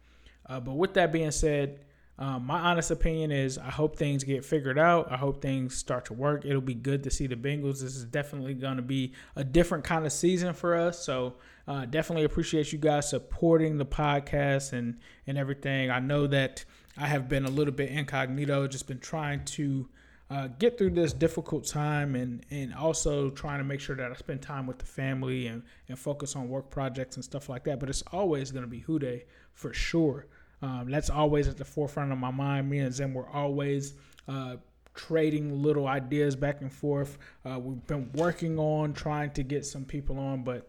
Uh, 0.46 0.60
but 0.60 0.74
with 0.74 0.94
that 0.94 1.12
being 1.12 1.30
said, 1.30 1.80
um, 2.18 2.46
my 2.46 2.60
honest 2.60 2.90
opinion 2.90 3.32
is 3.32 3.58
I 3.58 3.70
hope 3.70 3.96
things 3.96 4.22
get 4.22 4.44
figured 4.44 4.78
out. 4.78 5.10
I 5.10 5.16
hope 5.16 5.40
things 5.40 5.76
start 5.76 6.04
to 6.06 6.12
work. 6.12 6.44
It'll 6.44 6.60
be 6.60 6.74
good 6.74 7.02
to 7.04 7.10
see 7.10 7.26
the 7.26 7.36
Bengals. 7.36 7.80
This 7.80 7.96
is 7.96 8.04
definitely 8.04 8.54
going 8.54 8.76
to 8.76 8.82
be 8.82 9.12
a 9.34 9.42
different 9.42 9.82
kind 9.82 10.04
of 10.04 10.12
season 10.12 10.52
for 10.52 10.76
us. 10.76 11.04
So 11.04 11.34
uh, 11.66 11.86
definitely 11.86 12.24
appreciate 12.24 12.72
you 12.72 12.78
guys 12.78 13.08
supporting 13.08 13.78
the 13.78 13.86
podcast 13.86 14.72
and 14.72 14.98
and 15.26 15.38
everything. 15.38 15.90
I 15.90 16.00
know 16.00 16.26
that 16.28 16.64
I 16.98 17.06
have 17.06 17.28
been 17.28 17.46
a 17.46 17.50
little 17.50 17.74
bit 17.74 17.90
incognito, 17.90 18.68
just 18.68 18.86
been 18.86 19.00
trying 19.00 19.44
to 19.46 19.88
uh, 20.30 20.48
get 20.58 20.78
through 20.78 20.90
this 20.90 21.12
difficult 21.12 21.66
time 21.66 22.14
and 22.14 22.44
and 22.50 22.74
also 22.74 23.30
trying 23.30 23.58
to 23.58 23.64
make 23.64 23.80
sure 23.80 23.96
that 23.96 24.10
I 24.10 24.14
spend 24.14 24.42
time 24.42 24.66
with 24.66 24.78
the 24.78 24.86
family 24.86 25.46
and 25.46 25.62
and 25.88 25.98
focus 25.98 26.36
on 26.36 26.48
work 26.48 26.70
projects 26.70 27.16
and 27.16 27.24
stuff 27.24 27.48
like 27.48 27.64
that. 27.64 27.80
But 27.80 27.88
it's 27.88 28.02
always 28.12 28.50
going 28.50 28.64
to 28.64 28.70
be 28.70 28.80
Who 28.80 28.98
Dey 28.98 29.24
for 29.54 29.72
sure. 29.72 30.26
Um, 30.62 30.90
that's 30.90 31.10
always 31.10 31.48
at 31.48 31.56
the 31.56 31.64
forefront 31.64 32.12
of 32.12 32.18
my 32.18 32.30
mind. 32.30 32.70
Me 32.70 32.78
and 32.78 32.94
Zim 32.94 33.14
were 33.14 33.28
always 33.28 33.94
uh, 34.28 34.56
trading 34.94 35.62
little 35.62 35.86
ideas 35.86 36.36
back 36.36 36.60
and 36.60 36.72
forth. 36.72 37.18
Uh, 37.44 37.58
we've 37.58 37.86
been 37.86 38.10
working 38.14 38.58
on 38.58 38.92
trying 38.92 39.30
to 39.32 39.42
get 39.42 39.66
some 39.66 39.84
people 39.84 40.18
on, 40.18 40.44
but 40.44 40.68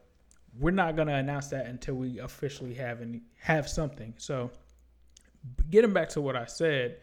we're 0.60 0.72
not 0.72 0.96
going 0.96 1.08
to 1.08 1.16
announce 1.16 1.48
that 1.50 1.68
until 1.68 1.96
we 1.96 2.20
officially 2.20 2.74
have 2.74 3.02
any 3.02 3.22
have 3.40 3.68
something. 3.68 4.14
So, 4.18 4.50
getting 5.70 5.94
back 5.94 6.10
to 6.10 6.22
what 6.22 6.36
I 6.36 6.46
said, 6.46 6.98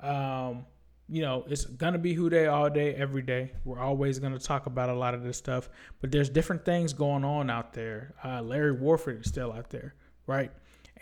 um, 0.00 0.66
you 1.08 1.22
know, 1.22 1.44
it's 1.48 1.64
gonna 1.64 1.98
be 1.98 2.14
Who 2.14 2.28
Dey 2.28 2.46
all 2.46 2.68
day, 2.68 2.94
every 2.94 3.22
day. 3.22 3.52
We're 3.64 3.78
always 3.78 4.18
gonna 4.18 4.38
talk 4.38 4.66
about 4.66 4.90
a 4.90 4.94
lot 4.94 5.14
of 5.14 5.22
this 5.22 5.36
stuff, 5.36 5.68
but 6.00 6.10
there's 6.10 6.28
different 6.28 6.64
things 6.64 6.92
going 6.92 7.24
on 7.24 7.48
out 7.48 7.72
there. 7.72 8.14
Uh, 8.24 8.42
Larry 8.42 8.72
Warford 8.72 9.20
is 9.20 9.28
still 9.28 9.52
out 9.52 9.70
there, 9.70 9.94
right? 10.26 10.50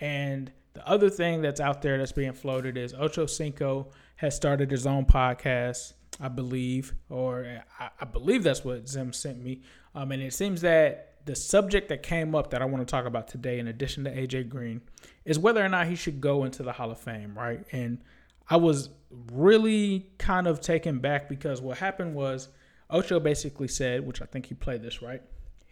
And 0.00 0.52
the 0.74 0.87
other 0.88 1.09
thing 1.09 1.42
that's 1.42 1.61
out 1.61 1.83
there 1.83 1.98
that's 1.98 2.12
being 2.12 2.33
floated 2.33 2.76
is 2.76 2.94
Ocho 2.94 3.26
Cinco 3.26 3.88
has 4.16 4.35
started 4.35 4.70
his 4.70 4.87
own 4.87 5.07
podcast, 5.07 5.94
I 6.20 6.28
believe, 6.28 6.94
or 7.09 7.62
I, 7.78 8.04
believe 8.04 8.42
that's 8.42 8.64
what 8.64 8.88
Zim 8.88 9.12
sent 9.12 9.42
me. 9.42 9.62
Um, 9.94 10.12
and 10.12 10.22
it 10.22 10.33
seems 10.33 10.61
that 10.62 11.18
the 11.24 11.37
subject 11.37 11.88
that 11.88 12.02
came 12.02 12.35
up 12.35 12.50
that 12.50 12.61
I 12.61 12.64
want 12.64 12.87
to 12.87 12.90
talk 12.90 13.07
about 13.07 13.28
today, 13.28 13.59
in 13.59 13.68
addition 13.68 14.04
to 14.04 14.11
AJ 14.11 14.48
Green, 14.48 14.83
is 15.24 15.38
whether 15.38 15.64
or 15.64 15.68
not 15.68 15.87
he 15.87 15.94
should 15.94 16.20
go 16.20 16.44
into 16.44 16.62
the 16.62 16.72
Hall 16.72 16.90
of 16.90 16.98
Fame, 16.98 17.37
right? 17.37 17.64
And 17.72 17.98
I 18.50 18.57
was 18.57 18.90
really 19.33 20.11
kind 20.18 20.46
of 20.46 20.61
taken 20.61 20.98
back 20.98 21.28
because 21.28 21.62
what 21.62 21.78
happened 21.78 22.14
was 22.14 22.48
Ocho 22.90 23.20
basically 23.20 23.68
said, 23.68 24.07
which 24.07 24.20
I 24.20 24.26
think 24.26 24.46
he 24.46 24.54
played 24.54 24.83
this 24.83 25.00
right 25.00 25.22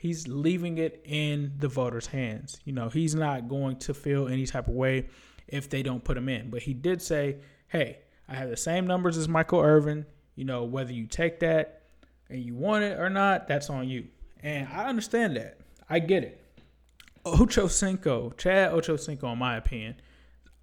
he's 0.02 0.26
leaving 0.26 0.78
it 0.78 1.00
in 1.04 1.52
the 1.58 1.68
voters' 1.68 2.08
hands. 2.08 2.58
You 2.64 2.72
know, 2.72 2.88
he's 2.88 3.14
not 3.14 3.46
going 3.46 3.76
to 3.76 3.94
feel 3.94 4.26
any 4.26 4.46
type 4.46 4.66
of 4.66 4.74
way 4.74 5.06
if 5.46 5.70
they 5.70 5.80
don't 5.84 6.02
put 6.02 6.16
him 6.16 6.28
in. 6.28 6.50
But 6.50 6.62
he 6.62 6.74
did 6.74 7.00
say, 7.00 7.36
hey, 7.68 7.98
I 8.28 8.34
have 8.34 8.50
the 8.50 8.56
same 8.56 8.84
numbers 8.84 9.16
as 9.16 9.28
Michael 9.28 9.60
Irvin. 9.60 10.04
You 10.34 10.44
know, 10.44 10.64
whether 10.64 10.92
you 10.92 11.06
take 11.06 11.38
that 11.40 11.82
and 12.28 12.42
you 12.42 12.56
want 12.56 12.82
it 12.82 12.98
or 12.98 13.10
not, 13.10 13.46
that's 13.46 13.70
on 13.70 13.88
you. 13.88 14.08
And 14.42 14.66
I 14.72 14.86
understand 14.86 15.36
that. 15.36 15.60
I 15.88 16.00
get 16.00 16.24
it. 16.24 16.44
Ocho 17.24 17.68
Cinco, 17.68 18.30
Chad 18.30 18.72
Ocho 18.72 18.96
Cinco, 18.96 19.30
in 19.30 19.38
my 19.38 19.56
opinion, 19.56 20.00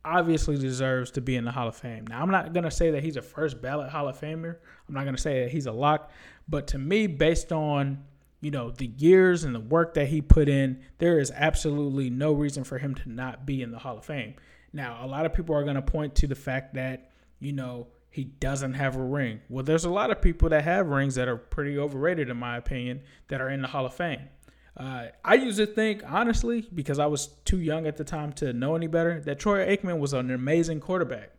obviously 0.04 0.58
deserves 0.58 1.12
to 1.12 1.22
be 1.22 1.38
in 1.38 1.46
the 1.46 1.52
Hall 1.52 1.70
of 1.70 1.78
Fame. 1.78 2.06
Now, 2.08 2.22
I'm 2.22 2.30
not 2.30 2.52
going 2.52 2.66
to 2.66 2.72
say 2.72 2.92
that 2.92 3.06
he's 3.06 3.16
a 3.16 3.22
first 3.22 3.62
ballot 3.62 3.90
Hall 3.90 4.10
of 4.10 4.20
Famer. 4.20 4.58
I'm 4.90 4.96
not 4.96 5.04
going 5.04 5.16
to 5.16 5.22
say 5.22 5.44
that 5.44 5.52
he's 5.52 5.68
a 5.68 5.72
lock. 5.72 6.12
But 6.50 6.68
to 6.68 6.78
me, 6.78 7.08
based 7.08 7.54
on 7.54 8.04
you 8.42 8.52
know, 8.52 8.72
the 8.72 8.88
years 8.98 9.44
and 9.44 9.54
the 9.54 9.60
work 9.60 9.94
that 9.96 10.08
he 10.08 10.22
put 10.22 10.48
in, 10.48 10.82
there 10.98 11.20
is 11.20 11.32
absolutely 11.36 12.10
no 12.10 12.32
reason 12.32 12.64
for 12.64 12.78
him 12.78 12.96
to 12.96 13.10
not 13.10 13.46
be 13.46 13.62
in 13.62 13.72
the 13.72 13.80
Hall 13.80 13.98
of 13.98 14.06
Fame. 14.06 14.36
Now, 14.72 15.04
a 15.04 15.08
lot 15.08 15.26
of 15.26 15.34
people 15.34 15.56
are 15.56 15.64
going 15.64 15.76
to 15.76 15.82
point 15.82 16.16
to 16.16 16.28
the 16.28 16.36
fact 16.36 16.76
that, 16.76 17.12
you 17.40 17.52
know, 17.52 17.88
he 18.12 18.24
doesn't 18.24 18.74
have 18.74 18.96
a 18.96 19.04
ring. 19.04 19.42
Well, 19.50 19.64
there's 19.64 19.86
a 19.86 19.90
lot 19.90 20.10
of 20.10 20.22
people 20.22 20.50
that 20.50 20.64
have 20.64 20.88
rings 20.88 21.16
that 21.16 21.28
are 21.28 21.38
pretty 21.38 21.78
overrated, 21.78 22.30
in 22.30 22.38
my 22.38 22.58
opinion, 22.58 23.02
that 23.28 23.42
are 23.42 23.50
in 23.50 23.62
the 23.62 23.68
Hall 23.68 23.86
of 23.86 23.94
Fame. 23.94 24.30
Uh, 24.78 25.08
I 25.26 25.36
used 25.36 25.58
to 25.58 25.66
think, 25.66 26.04
honestly, 26.08 26.68
because 26.74 27.00
I 27.00 27.08
was 27.08 27.28
too 27.44 27.60
young 27.60 27.86
at 27.86 27.98
the 27.98 28.04
time 28.04 28.32
to 28.34 28.54
know 28.54 28.76
any 28.76 28.88
better, 28.88 29.20
that 29.22 29.40
Troy 29.40 29.68
Aikman 29.68 30.00
was 30.00 30.14
an 30.14 30.32
amazing 30.32 30.80
quarterback. 30.80 31.32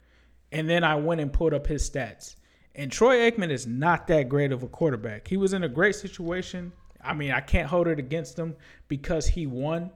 And 0.52 0.68
then 0.68 0.84
I 0.84 0.96
went 0.96 1.20
and 1.20 1.32
pulled 1.32 1.54
up 1.54 1.66
his 1.66 1.88
stats. 1.88 2.36
And 2.74 2.92
Troy 2.92 3.30
Aikman 3.30 3.50
is 3.50 3.66
not 3.66 4.06
that 4.08 4.28
great 4.28 4.52
of 4.52 4.62
a 4.62 4.68
quarterback. 4.68 5.26
He 5.26 5.36
was 5.36 5.54
in 5.54 5.64
a 5.64 5.68
great 5.68 5.94
situation 5.94 6.72
I 7.02 7.14
mean, 7.14 7.30
I 7.32 7.40
can't 7.40 7.68
hold 7.68 7.88
it 7.88 7.98
against 7.98 8.38
him 8.38 8.56
because 8.88 9.26
he 9.26 9.46
won. 9.46 9.90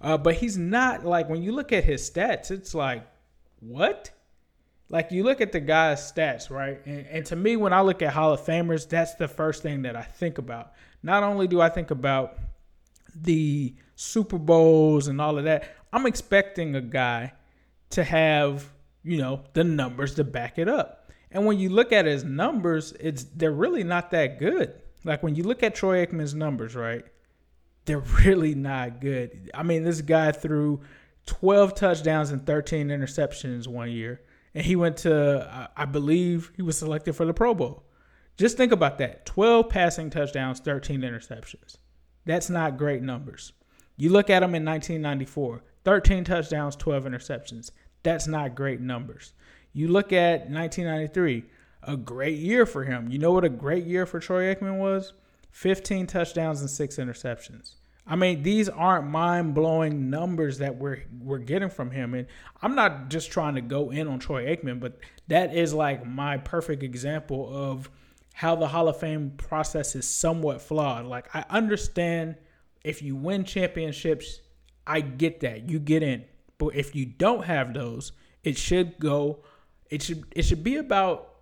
Uh, 0.00 0.16
but 0.16 0.34
he's 0.34 0.56
not 0.56 1.04
like 1.04 1.28
when 1.28 1.42
you 1.42 1.52
look 1.52 1.72
at 1.72 1.84
his 1.84 2.08
stats, 2.08 2.50
it's 2.50 2.74
like, 2.74 3.04
what? 3.60 4.10
Like 4.90 5.10
you 5.10 5.24
look 5.24 5.40
at 5.40 5.52
the 5.52 5.60
guy's 5.60 6.12
stats, 6.12 6.50
right? 6.50 6.80
And, 6.86 7.06
and 7.06 7.26
to 7.26 7.36
me, 7.36 7.56
when 7.56 7.72
I 7.72 7.80
look 7.80 8.00
at 8.00 8.12
Hall 8.12 8.32
of 8.32 8.40
Famers, 8.40 8.88
that's 8.88 9.14
the 9.14 9.28
first 9.28 9.62
thing 9.62 9.82
that 9.82 9.96
I 9.96 10.02
think 10.02 10.38
about. 10.38 10.72
Not 11.02 11.22
only 11.22 11.46
do 11.46 11.60
I 11.60 11.68
think 11.68 11.90
about 11.90 12.38
the 13.14 13.74
Super 13.96 14.38
Bowls 14.38 15.08
and 15.08 15.20
all 15.20 15.36
of 15.36 15.44
that, 15.44 15.76
I'm 15.92 16.06
expecting 16.06 16.76
a 16.76 16.80
guy 16.80 17.32
to 17.90 18.04
have, 18.04 18.70
you 19.02 19.18
know, 19.18 19.42
the 19.52 19.64
numbers 19.64 20.14
to 20.16 20.24
back 20.24 20.58
it 20.58 20.68
up. 20.68 21.10
And 21.30 21.44
when 21.44 21.58
you 21.58 21.68
look 21.68 21.92
at 21.92 22.06
his 22.06 22.24
numbers, 22.24 22.92
it's 23.00 23.24
they're 23.24 23.50
really 23.50 23.84
not 23.84 24.10
that 24.12 24.38
good. 24.38 24.80
Like 25.04 25.22
when 25.22 25.34
you 25.34 25.44
look 25.44 25.62
at 25.62 25.74
Troy 25.74 26.04
Aikman's 26.04 26.34
numbers, 26.34 26.74
right? 26.74 27.04
They're 27.84 27.98
really 28.24 28.54
not 28.54 29.00
good. 29.00 29.50
I 29.54 29.62
mean, 29.62 29.84
this 29.84 30.00
guy 30.00 30.32
threw 30.32 30.80
12 31.26 31.74
touchdowns 31.74 32.30
and 32.30 32.44
13 32.44 32.88
interceptions 32.88 33.66
one 33.66 33.90
year, 33.90 34.22
and 34.54 34.64
he 34.64 34.76
went 34.76 34.98
to 34.98 35.70
I 35.76 35.84
believe 35.84 36.52
he 36.56 36.62
was 36.62 36.78
selected 36.78 37.14
for 37.14 37.26
the 37.26 37.34
Pro 37.34 37.54
Bowl. 37.54 37.84
Just 38.36 38.56
think 38.56 38.72
about 38.72 38.98
that. 38.98 39.26
12 39.26 39.68
passing 39.68 40.10
touchdowns, 40.10 40.60
13 40.60 41.00
interceptions. 41.00 41.76
That's 42.24 42.48
not 42.48 42.78
great 42.78 43.02
numbers. 43.02 43.52
You 43.96 44.10
look 44.10 44.30
at 44.30 44.44
him 44.44 44.54
in 44.54 44.64
1994, 44.64 45.62
13 45.84 46.24
touchdowns, 46.24 46.76
12 46.76 47.04
interceptions. 47.04 47.72
That's 48.04 48.28
not 48.28 48.54
great 48.54 48.80
numbers. 48.80 49.32
You 49.72 49.88
look 49.88 50.12
at 50.12 50.48
1993, 50.48 51.44
a 51.82 51.96
great 51.96 52.38
year 52.38 52.66
for 52.66 52.84
him. 52.84 53.08
You 53.10 53.18
know 53.18 53.32
what 53.32 53.44
a 53.44 53.48
great 53.48 53.84
year 53.84 54.06
for 54.06 54.20
Troy 54.20 54.54
Aikman 54.54 54.78
was? 54.78 55.12
15 55.50 56.06
touchdowns 56.06 56.60
and 56.60 56.70
6 56.70 56.96
interceptions. 56.96 57.74
I 58.06 58.16
mean, 58.16 58.42
these 58.42 58.70
aren't 58.70 59.06
mind-blowing 59.08 60.08
numbers 60.08 60.58
that 60.58 60.76
we're 60.76 61.02
we're 61.20 61.38
getting 61.38 61.68
from 61.68 61.90
him 61.90 62.14
and 62.14 62.26
I'm 62.62 62.74
not 62.74 63.10
just 63.10 63.30
trying 63.30 63.54
to 63.56 63.60
go 63.60 63.90
in 63.90 64.08
on 64.08 64.18
Troy 64.18 64.46
Aikman, 64.46 64.80
but 64.80 64.98
that 65.28 65.54
is 65.54 65.74
like 65.74 66.06
my 66.06 66.38
perfect 66.38 66.82
example 66.82 67.48
of 67.54 67.90
how 68.32 68.56
the 68.56 68.68
Hall 68.68 68.88
of 68.88 68.98
Fame 68.98 69.32
process 69.36 69.94
is 69.94 70.08
somewhat 70.08 70.62
flawed. 70.62 71.04
Like 71.04 71.34
I 71.34 71.44
understand 71.50 72.36
if 72.82 73.02
you 73.02 73.14
win 73.14 73.44
championships, 73.44 74.40
I 74.86 75.02
get 75.02 75.40
that. 75.40 75.68
You 75.68 75.78
get 75.78 76.02
in. 76.02 76.24
But 76.56 76.76
if 76.76 76.94
you 76.94 77.04
don't 77.04 77.44
have 77.44 77.74
those, 77.74 78.12
it 78.42 78.56
should 78.56 78.98
go 78.98 79.44
it 79.90 80.02
should 80.02 80.24
it 80.30 80.42
should 80.42 80.64
be 80.64 80.76
about 80.76 81.34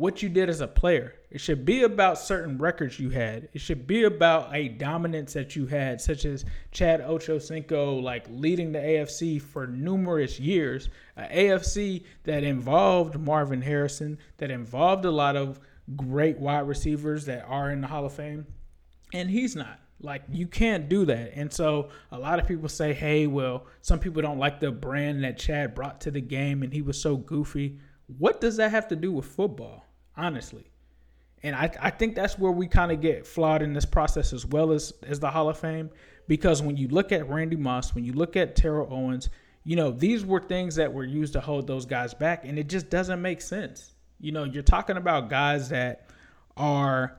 what 0.00 0.22
you 0.22 0.30
did 0.30 0.48
as 0.48 0.62
a 0.62 0.66
player. 0.66 1.14
It 1.30 1.42
should 1.42 1.66
be 1.66 1.82
about 1.82 2.18
certain 2.18 2.56
records 2.56 2.98
you 2.98 3.10
had. 3.10 3.50
It 3.52 3.60
should 3.60 3.86
be 3.86 4.04
about 4.04 4.48
a 4.56 4.68
dominance 4.68 5.34
that 5.34 5.54
you 5.54 5.66
had, 5.66 6.00
such 6.00 6.24
as 6.24 6.46
Chad 6.72 7.02
Ochocinco, 7.02 8.02
like 8.02 8.24
leading 8.30 8.72
the 8.72 8.78
AFC 8.78 9.42
for 9.42 9.66
numerous 9.66 10.40
years. 10.40 10.88
An 11.16 11.30
AFC 11.30 12.04
that 12.24 12.44
involved 12.44 13.20
Marvin 13.20 13.60
Harrison, 13.60 14.16
that 14.38 14.50
involved 14.50 15.04
a 15.04 15.10
lot 15.10 15.36
of 15.36 15.60
great 15.96 16.38
wide 16.38 16.66
receivers 16.66 17.26
that 17.26 17.44
are 17.46 17.70
in 17.70 17.82
the 17.82 17.86
Hall 17.86 18.06
of 18.06 18.14
Fame, 18.14 18.46
and 19.12 19.28
he's 19.28 19.54
not. 19.54 19.80
Like 20.00 20.22
you 20.32 20.46
can't 20.46 20.88
do 20.88 21.04
that. 21.04 21.32
And 21.34 21.52
so 21.52 21.90
a 22.10 22.18
lot 22.18 22.38
of 22.38 22.48
people 22.48 22.70
say, 22.70 22.94
"Hey, 22.94 23.26
well, 23.26 23.66
some 23.82 23.98
people 23.98 24.22
don't 24.22 24.38
like 24.38 24.60
the 24.60 24.72
brand 24.72 25.22
that 25.24 25.36
Chad 25.36 25.74
brought 25.74 26.00
to 26.00 26.10
the 26.10 26.22
game 26.22 26.62
and 26.62 26.72
he 26.72 26.80
was 26.80 26.98
so 26.98 27.18
goofy." 27.18 27.78
What 28.18 28.40
does 28.40 28.56
that 28.56 28.70
have 28.70 28.88
to 28.88 28.96
do 28.96 29.12
with 29.12 29.26
football? 29.26 29.89
Honestly. 30.16 30.70
And 31.42 31.56
I, 31.56 31.70
I 31.80 31.90
think 31.90 32.14
that's 32.14 32.38
where 32.38 32.52
we 32.52 32.66
kind 32.66 32.92
of 32.92 33.00
get 33.00 33.26
flawed 33.26 33.62
in 33.62 33.72
this 33.72 33.86
process 33.86 34.32
as 34.32 34.44
well 34.44 34.72
as, 34.72 34.92
as 35.02 35.20
the 35.20 35.30
Hall 35.30 35.48
of 35.48 35.58
Fame. 35.58 35.90
Because 36.28 36.62
when 36.62 36.76
you 36.76 36.88
look 36.88 37.12
at 37.12 37.28
Randy 37.28 37.56
Moss, 37.56 37.94
when 37.94 38.04
you 38.04 38.12
look 38.12 38.36
at 38.36 38.54
Terrell 38.54 38.88
Owens, 38.90 39.30
you 39.64 39.76
know, 39.76 39.90
these 39.90 40.24
were 40.24 40.40
things 40.40 40.76
that 40.76 40.92
were 40.92 41.04
used 41.04 41.32
to 41.34 41.40
hold 41.40 41.66
those 41.66 41.86
guys 41.86 42.14
back, 42.14 42.44
and 42.44 42.58
it 42.58 42.68
just 42.68 42.88
doesn't 42.88 43.20
make 43.20 43.40
sense. 43.40 43.94
You 44.18 44.32
know, 44.32 44.44
you're 44.44 44.62
talking 44.62 44.96
about 44.96 45.28
guys 45.28 45.68
that 45.70 46.08
are 46.56 47.16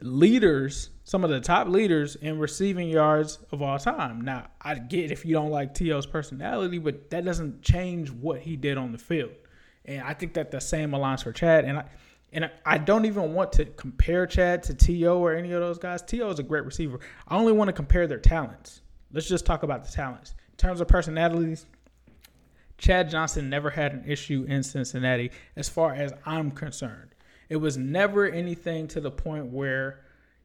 leaders, 0.00 0.90
some 1.04 1.24
of 1.24 1.30
the 1.30 1.40
top 1.40 1.68
leaders 1.68 2.16
in 2.16 2.38
receiving 2.38 2.88
yards 2.88 3.38
of 3.50 3.62
all 3.62 3.78
time. 3.78 4.20
Now, 4.20 4.48
I 4.60 4.76
get 4.76 5.10
if 5.10 5.24
you 5.24 5.34
don't 5.34 5.50
like 5.50 5.74
T.O.'s 5.74 6.06
personality, 6.06 6.78
but 6.78 7.10
that 7.10 7.24
doesn't 7.24 7.62
change 7.62 8.10
what 8.10 8.40
he 8.40 8.56
did 8.56 8.78
on 8.78 8.92
the 8.92 8.98
field. 8.98 9.32
And 9.84 10.02
I 10.02 10.14
think 10.14 10.34
that 10.34 10.50
the 10.50 10.60
same 10.60 10.90
aligns 10.90 11.22
for 11.22 11.32
Chad. 11.32 11.64
And 11.64 11.78
I 11.78 11.84
and 12.32 12.50
I 12.64 12.78
don't 12.78 13.06
even 13.06 13.32
want 13.32 13.52
to 13.54 13.64
compare 13.64 14.26
Chad 14.26 14.62
to 14.64 14.74
T.O. 14.74 15.18
or 15.18 15.34
any 15.34 15.52
of 15.52 15.60
those 15.60 15.78
guys. 15.78 16.02
T.O. 16.02 16.30
is 16.30 16.38
a 16.38 16.42
great 16.42 16.64
receiver. 16.64 17.00
I 17.26 17.36
only 17.36 17.52
want 17.52 17.68
to 17.68 17.72
compare 17.72 18.06
their 18.06 18.18
talents. 18.18 18.82
Let's 19.12 19.28
just 19.28 19.46
talk 19.46 19.62
about 19.62 19.84
the 19.84 19.90
talents. 19.90 20.34
In 20.50 20.56
terms 20.56 20.80
of 20.80 20.88
personalities, 20.88 21.66
Chad 22.76 23.08
Johnson 23.10 23.48
never 23.48 23.70
had 23.70 23.92
an 23.92 24.04
issue 24.06 24.44
in 24.48 24.62
Cincinnati 24.62 25.30
as 25.56 25.68
far 25.68 25.94
as 25.94 26.12
I'm 26.26 26.50
concerned. 26.50 27.14
It 27.48 27.56
was 27.56 27.78
never 27.78 28.26
anything 28.26 28.88
to 28.88 29.00
the 29.00 29.10
point 29.10 29.46
where, 29.46 30.00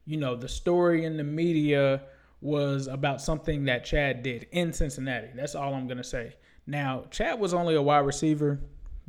you 0.06 0.16
know, 0.16 0.34
the 0.34 0.48
story 0.48 1.04
in 1.04 1.18
the 1.18 1.24
media 1.24 2.02
was 2.40 2.86
about 2.86 3.20
something 3.20 3.64
that 3.64 3.84
Chad 3.84 4.22
did 4.22 4.46
in 4.52 4.72
Cincinnati. 4.72 5.28
That's 5.34 5.54
all 5.54 5.74
I'm 5.74 5.86
going 5.86 5.98
to 5.98 6.04
say. 6.04 6.34
Now, 6.66 7.04
Chad 7.10 7.38
was 7.38 7.52
only 7.52 7.74
a 7.74 7.82
wide 7.82 7.98
receiver. 7.98 8.58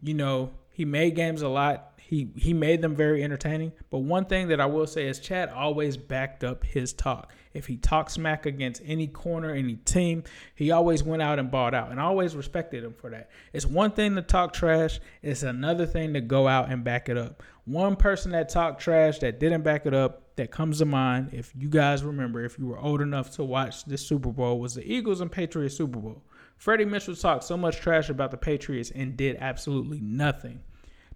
You 0.04 0.14
know, 0.14 0.52
he 0.76 0.84
made 0.84 1.16
games 1.16 1.42
a 1.42 1.48
lot. 1.48 1.94
He 1.98 2.28
he 2.36 2.54
made 2.54 2.82
them 2.82 2.98
very 2.98 3.24
entertaining. 3.24 3.72
But 3.90 4.00
one 4.00 4.26
thing 4.26 4.50
that 4.50 4.60
I 4.60 4.66
will 4.66 4.88
say 4.88 5.08
is 5.08 5.20
Chad 5.20 5.48
always 5.48 5.96
backed 5.96 6.44
up 6.44 6.66
his 6.66 6.92
talk. 6.92 7.34
If 7.54 7.68
he 7.68 7.78
talked 7.78 8.12
smack 8.12 8.46
against 8.46 8.82
any 8.86 9.08
corner, 9.08 9.52
any 9.52 9.78
team, 9.78 10.26
he 10.54 10.72
always 10.72 11.02
went 11.02 11.22
out 11.22 11.40
and 11.40 11.50
bought 11.50 11.74
out. 11.74 11.92
And 11.92 12.00
I 12.02 12.04
always 12.04 12.36
respected 12.36 12.84
him 12.84 12.94
for 12.94 13.10
that. 13.12 13.30
It's 13.54 13.66
one 13.66 13.92
thing 13.92 14.16
to 14.16 14.22
talk 14.22 14.52
trash, 14.52 15.00
it's 15.22 15.44
another 15.44 15.86
thing 15.86 16.14
to 16.16 16.20
go 16.20 16.46
out 16.46 16.70
and 16.70 16.84
back 16.84 17.08
it 17.08 17.18
up. 17.18 17.42
One 17.64 17.96
person 17.96 18.34
that 18.34 18.50
talked 18.50 18.82
trash 18.82 19.20
that 19.20 19.40
didn't 19.40 19.62
back 19.62 19.86
it 19.86 19.94
up 19.94 20.36
that 20.36 20.52
comes 20.52 20.80
to 20.80 20.86
mind, 20.86 21.30
if 21.32 21.54
you 21.58 21.70
guys 21.70 22.04
remember, 22.04 22.44
if 22.44 22.60
you 22.60 22.68
were 22.68 22.78
old 22.78 23.00
enough 23.00 23.32
to 23.38 23.46
watch 23.46 23.86
this 23.86 24.06
Super 24.06 24.34
Bowl, 24.34 24.60
was 24.60 24.76
the 24.76 24.84
Eagles 24.84 25.22
and 25.22 25.32
Patriots 25.32 25.78
Super 25.78 26.00
Bowl. 26.00 26.22
Freddie 26.58 26.86
Mitchell 26.86 27.16
talked 27.16 27.44
so 27.44 27.58
much 27.58 27.78
trash 27.78 28.10
about 28.10 28.32
the 28.32 28.38
Patriots 28.38 28.92
and 28.92 29.18
did 29.18 29.38
absolutely 29.40 30.00
nothing. 30.00 30.62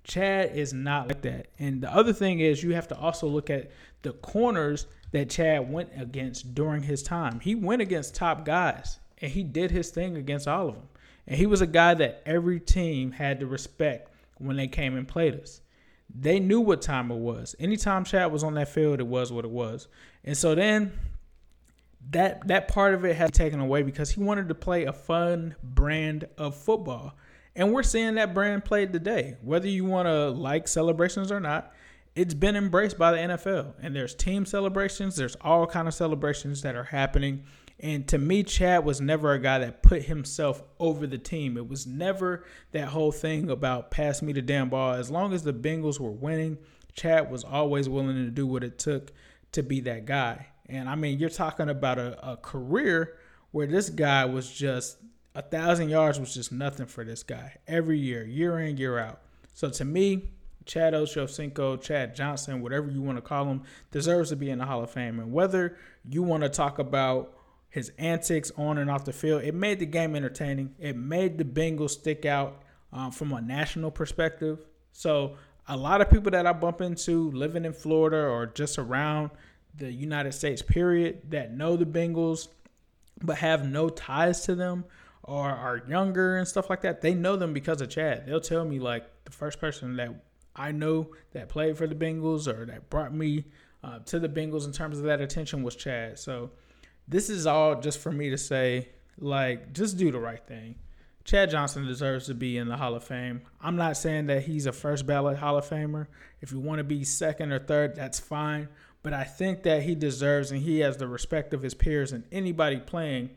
Chad 0.04 0.56
is 0.56 0.74
not 0.74 1.08
like 1.08 1.22
that. 1.22 1.48
And 1.60 1.82
the 1.82 1.94
other 1.94 2.14
thing 2.14 2.40
is 2.40 2.64
you 2.64 2.74
have 2.74 2.88
to 2.90 2.98
also 2.98 3.28
look 3.28 3.50
at 3.50 3.72
the 4.02 4.14
corners 4.14 4.88
that 5.12 5.30
Chad 5.30 5.72
went 5.72 5.90
against 5.96 6.56
during 6.56 6.84
his 6.84 7.04
time. 7.04 7.40
He 7.40 7.56
went 7.56 7.82
against 7.82 8.16
top 8.16 8.46
guys 8.46 9.00
and 9.22 9.32
he 9.32 9.44
did 9.44 9.72
his 9.72 9.90
thing 9.92 10.16
against 10.18 10.48
all 10.48 10.70
of 10.70 10.76
them. 10.76 10.88
And 11.28 11.38
he 11.38 11.46
was 11.46 11.62
a 11.62 11.68
guy 11.68 11.94
that 11.96 12.24
every 12.26 12.60
team 12.60 13.12
had 13.12 13.40
to 13.40 13.46
respect 13.46 14.12
when 14.38 14.58
they 14.58 14.68
came 14.68 14.96
and 14.96 15.08
played 15.08 15.40
us. 15.40 15.62
They 16.14 16.40
knew 16.40 16.60
what 16.60 16.82
time 16.82 17.12
it 17.12 17.18
was. 17.18 17.56
Anytime 17.60 18.04
Chad 18.04 18.32
was 18.32 18.44
on 18.44 18.56
that 18.56 18.70
field, 18.70 19.00
it 19.00 19.06
was 19.06 19.32
what 19.32 19.46
it 19.46 19.52
was. 19.52 19.88
And 20.24 20.36
so 20.36 20.56
then 20.56 20.94
that 22.12 22.48
that 22.48 22.68
part 22.68 22.94
of 22.94 23.06
it 23.06 23.16
has 23.16 23.32
taken 23.32 23.60
away 23.60 23.84
because 23.84 24.10
he 24.10 24.20
wanted 24.20 24.50
to 24.50 24.56
play 24.56 24.86
a 24.86 24.94
fun 24.94 25.56
brand 25.64 26.28
of 26.38 26.56
football. 26.56 27.16
And 27.56 27.74
we're 27.74 27.84
seeing 27.84 28.16
that 28.16 28.34
brand 28.34 28.64
played 28.66 28.94
today. 28.94 29.38
Whether 29.42 29.68
you 29.68 29.86
want 29.86 30.08
to 30.08 30.30
like 30.30 30.68
celebrations 30.68 31.32
or 31.32 31.40
not, 31.40 31.74
it's 32.16 32.34
been 32.34 32.56
embraced 32.56 32.98
by 32.98 33.12
the 33.12 33.18
NFL. 33.18 33.74
And 33.82 33.96
there's 33.96 34.16
team 34.16 34.46
celebrations, 34.46 35.16
there's 35.16 35.36
all 35.42 35.68
kind 35.68 35.88
of 35.88 35.94
celebrations 35.94 36.62
that 36.62 36.76
are 36.76 36.86
happening. 36.86 37.44
And 37.82 38.06
to 38.10 38.18
me, 38.18 38.44
Chad 38.44 38.84
was 38.84 39.00
never 39.00 39.32
a 39.32 39.40
guy 39.40 39.60
that 39.60 39.84
put 39.84 40.04
himself 40.04 40.62
over 40.80 41.08
the 41.08 41.18
team. 41.18 41.56
It 41.56 41.70
was 41.70 41.88
never 41.88 42.44
that 42.72 42.90
whole 42.90 43.14
thing 43.14 43.50
about 43.50 43.90
pass 43.90 44.22
me 44.22 44.34
the 44.34 44.42
damn 44.42 44.70
ball. 44.70 44.96
As 44.96 45.10
long 45.10 45.34
as 45.34 45.44
the 45.44 45.54
Bengals 45.54 46.00
were 46.00 46.12
winning, 46.12 46.58
Chad 46.94 47.32
was 47.32 47.46
always 47.46 47.88
willing 47.88 48.16
to 48.16 48.32
do 48.32 48.46
what 48.46 48.66
it 48.66 48.80
took 48.80 49.14
to 49.54 49.64
be 49.64 49.80
that 49.82 50.06
guy. 50.06 50.48
And 50.70 50.88
I 50.88 50.96
mean, 50.96 51.20
you're 51.20 51.30
talking 51.30 51.70
about 51.70 51.98
a, 51.98 52.32
a 52.32 52.38
career 52.38 53.18
where 53.52 53.68
this 53.68 53.90
guy 53.90 54.26
was 54.26 54.52
just 54.52 54.98
a 55.36 55.42
thousand 55.42 55.90
yards 55.90 56.20
was 56.20 56.34
just 56.34 56.52
nothing 56.52 56.86
for 56.86 57.04
this 57.04 57.24
guy 57.24 57.56
every 57.68 57.98
year, 58.00 58.26
year 58.26 58.60
in, 58.60 58.78
year 58.78 58.98
out. 58.98 59.22
So 59.54 59.70
to 59.70 59.86
me, 59.86 60.30
Chad 60.66 60.94
Ochocinco, 60.94 61.82
Chad 61.82 62.16
Johnson, 62.16 62.62
whatever 62.62 62.90
you 62.90 63.02
want 63.02 63.18
to 63.18 63.22
call 63.22 63.46
him, 63.46 63.64
deserves 63.92 64.30
to 64.30 64.36
be 64.36 64.50
in 64.50 64.60
the 64.60 64.66
Hall 64.66 64.84
of 64.84 64.92
Fame. 64.92 65.20
And 65.20 65.32
whether 65.32 65.78
you 66.08 66.22
want 66.24 66.44
to 66.44 66.50
talk 66.50 66.78
about 66.80 67.34
his 67.70 67.92
antics 67.98 68.52
on 68.58 68.78
and 68.78 68.90
off 68.90 69.06
the 69.06 69.14
field, 69.14 69.44
it 69.44 69.56
made 69.56 69.80
the 69.80 69.86
game 69.86 70.16
entertaining. 70.16 70.76
It 70.80 70.96
made 70.96 71.38
the 71.38 71.44
Bengals 71.44 71.92
stick 71.92 72.26
out 72.26 72.62
um, 72.92 73.12
from 73.12 73.32
a 73.32 73.42
national 73.42 73.92
perspective. 73.92 74.66
So 74.92 75.36
a 75.68 75.78
lot 75.78 76.02
of 76.02 76.10
people 76.10 76.32
that 76.32 76.46
I 76.46 76.54
bump 76.54 76.82
into 76.82 77.32
living 77.32 77.66
in 77.66 77.74
Florida 77.74 78.18
or 78.18 78.48
just 78.48 78.78
around 78.78 79.30
the 79.76 79.92
United 79.92 80.34
States, 80.34 80.62
period, 80.62 81.32
that 81.32 81.54
know 81.54 81.76
the 81.76 81.86
Bengals 81.86 82.48
but 83.22 83.38
have 83.38 83.68
no 83.68 83.90
ties 83.90 84.42
to 84.46 84.56
them 84.56 84.86
or 85.24 85.50
are 85.50 85.82
younger 85.88 86.38
and 86.38 86.48
stuff 86.48 86.70
like 86.70 86.82
that, 86.82 87.02
they 87.02 87.14
know 87.14 87.36
them 87.36 87.54
because 87.54 87.82
of 87.82 87.90
Chad. 87.90 88.26
They'll 88.26 88.42
tell 88.42 88.66
me 88.66 88.80
like 88.80 89.06
the 89.26 89.32
first 89.32 89.60
person 89.60 89.96
that 89.98 90.10
I 90.56 90.72
know 90.72 91.12
that 91.34 91.50
played 91.50 91.78
for 91.78 91.88
the 91.88 91.96
Bengals 91.96 92.48
or 92.48 92.66
that 92.66 92.90
brought 92.90 93.14
me 93.14 93.46
uh, 93.84 94.00
to 94.00 94.20
the 94.20 94.30
Bengals 94.30 94.66
in 94.66 94.72
terms 94.72 94.98
of 94.98 95.06
that 95.06 95.22
attention 95.22 95.64
was 95.64 95.76
Chad. 95.76 96.20
So 96.20 96.52
this 97.08 97.30
is 97.30 97.46
all 97.46 97.80
just 97.80 98.00
for 98.00 98.12
me 98.12 98.30
to 98.30 98.38
say, 98.38 98.90
like, 99.18 99.74
just 99.74 99.98
do 99.98 100.12
the 100.12 100.20
right 100.20 100.46
thing. 100.46 100.76
Chad 101.30 101.52
Johnson 101.52 101.86
deserves 101.86 102.26
to 102.26 102.34
be 102.34 102.58
in 102.58 102.70
the 102.70 102.76
Hall 102.76 102.96
of 102.96 103.04
Fame. 103.04 103.44
I'm 103.62 103.76
not 103.76 103.98
saying 103.98 104.26
that 104.28 104.46
he's 104.46 104.66
a 104.66 104.72
first 104.72 105.06
ballot 105.06 105.38
Hall 105.38 105.60
of 105.60 105.70
Famer. 105.70 106.08
If 106.42 106.52
you 106.52 106.60
want 106.60 106.80
to 106.80 106.84
be 106.84 107.04
second 107.04 107.52
or 107.52 107.60
third, 107.60 107.96
that's 107.96 108.20
fine. 108.20 108.68
But 109.04 109.14
I 109.14 109.26
think 109.26 109.62
that 109.62 109.84
he 109.84 109.94
deserves 109.94 110.50
and 110.50 110.60
he 110.60 110.80
has 110.80 110.98
the 110.98 111.08
respect 111.08 111.54
of 111.54 111.62
his 111.62 111.76
peers 111.76 112.14
and 112.14 112.24
anybody 112.32 112.80
playing 112.80 113.30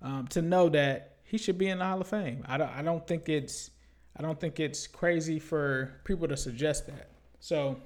um, 0.00 0.26
to 0.28 0.40
know 0.40 0.70
that 0.70 1.16
he 1.22 1.36
should 1.36 1.58
be 1.58 1.68
in 1.68 1.80
the 1.80 1.84
Hall 1.84 2.00
of 2.00 2.08
Fame. 2.08 2.46
I 2.46 2.56
don't 2.56 2.70
I 2.70 2.80
don't 2.80 3.06
think 3.06 3.28
it's 3.28 3.70
I 4.16 4.22
don't 4.22 4.40
think 4.40 4.58
it's 4.58 4.86
crazy 4.86 5.38
for 5.38 6.00
people 6.04 6.26
to 6.28 6.38
suggest 6.38 6.86
that. 6.86 7.10
So 7.40 7.76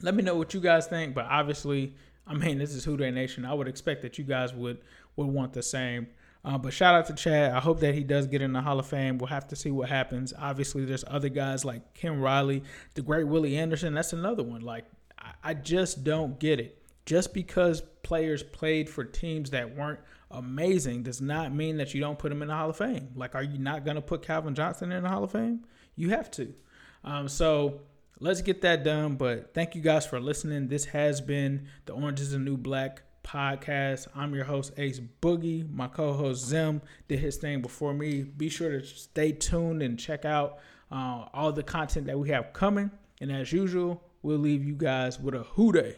let 0.00 0.14
me 0.14 0.22
know 0.22 0.36
what 0.36 0.54
you 0.54 0.60
guys 0.60 0.86
think. 0.86 1.12
But 1.12 1.24
obviously, 1.24 1.96
I 2.24 2.34
mean, 2.34 2.58
this 2.58 2.72
is 2.72 2.84
Who 2.84 2.96
Dey 2.96 3.10
Nation. 3.10 3.44
I 3.44 3.52
would 3.52 3.66
expect 3.66 4.02
that 4.02 4.16
you 4.16 4.22
guys 4.22 4.54
would 4.54 4.78
would 5.16 5.26
want 5.26 5.54
the 5.54 5.62
same. 5.64 6.06
Uh, 6.46 6.56
but 6.56 6.72
shout 6.72 6.94
out 6.94 7.06
to 7.06 7.12
Chad. 7.12 7.50
I 7.50 7.58
hope 7.58 7.80
that 7.80 7.96
he 7.96 8.04
does 8.04 8.28
get 8.28 8.40
in 8.40 8.52
the 8.52 8.62
Hall 8.62 8.78
of 8.78 8.86
Fame. 8.86 9.18
We'll 9.18 9.26
have 9.26 9.48
to 9.48 9.56
see 9.56 9.72
what 9.72 9.88
happens. 9.88 10.32
Obviously, 10.38 10.84
there's 10.84 11.04
other 11.08 11.28
guys 11.28 11.64
like 11.64 11.92
Ken 11.92 12.20
Riley, 12.20 12.62
the 12.94 13.02
great 13.02 13.26
Willie 13.26 13.56
Anderson. 13.56 13.94
That's 13.94 14.12
another 14.12 14.44
one. 14.44 14.60
Like, 14.60 14.84
I, 15.18 15.32
I 15.42 15.54
just 15.54 16.04
don't 16.04 16.38
get 16.38 16.60
it. 16.60 16.80
Just 17.04 17.34
because 17.34 17.82
players 18.04 18.44
played 18.44 18.88
for 18.88 19.02
teams 19.02 19.50
that 19.50 19.74
weren't 19.76 19.98
amazing 20.30 21.02
does 21.02 21.20
not 21.20 21.52
mean 21.52 21.78
that 21.78 21.94
you 21.94 22.00
don't 22.00 22.18
put 22.18 22.28
them 22.28 22.42
in 22.42 22.48
the 22.48 22.54
Hall 22.54 22.70
of 22.70 22.76
Fame. 22.76 23.08
Like, 23.16 23.34
are 23.34 23.42
you 23.42 23.58
not 23.58 23.84
going 23.84 23.96
to 23.96 24.02
put 24.02 24.22
Calvin 24.22 24.54
Johnson 24.54 24.92
in 24.92 25.02
the 25.02 25.08
Hall 25.08 25.24
of 25.24 25.32
Fame? 25.32 25.64
You 25.96 26.10
have 26.10 26.30
to. 26.32 26.54
Um, 27.02 27.28
so 27.28 27.80
let's 28.20 28.40
get 28.40 28.60
that 28.62 28.84
done. 28.84 29.16
But 29.16 29.52
thank 29.52 29.74
you 29.74 29.80
guys 29.82 30.06
for 30.06 30.20
listening. 30.20 30.68
This 30.68 30.84
has 30.84 31.20
been 31.20 31.66
the 31.86 31.94
Orange 31.94 32.20
is 32.20 32.30
the 32.30 32.38
New 32.38 32.56
Black 32.56 33.02
podcast. 33.26 34.06
I'm 34.14 34.34
your 34.34 34.44
host, 34.44 34.72
Ace 34.78 35.00
Boogie. 35.20 35.68
My 35.70 35.88
co 35.88 36.12
host, 36.12 36.46
Zim, 36.46 36.80
did 37.08 37.18
his 37.18 37.36
thing 37.36 37.60
before 37.60 37.92
me. 37.92 38.22
Be 38.22 38.48
sure 38.48 38.70
to 38.70 38.86
stay 38.86 39.32
tuned 39.32 39.82
and 39.82 39.98
check 39.98 40.24
out 40.24 40.58
uh, 40.90 41.26
all 41.34 41.52
the 41.52 41.62
content 41.62 42.06
that 42.06 42.18
we 42.18 42.30
have 42.30 42.52
coming. 42.52 42.90
And 43.20 43.32
as 43.32 43.52
usual, 43.52 44.02
we'll 44.22 44.38
leave 44.38 44.64
you 44.64 44.74
guys 44.74 45.20
with 45.20 45.34
a 45.34 45.42
Who 45.42 45.72
Dey. 45.72 45.96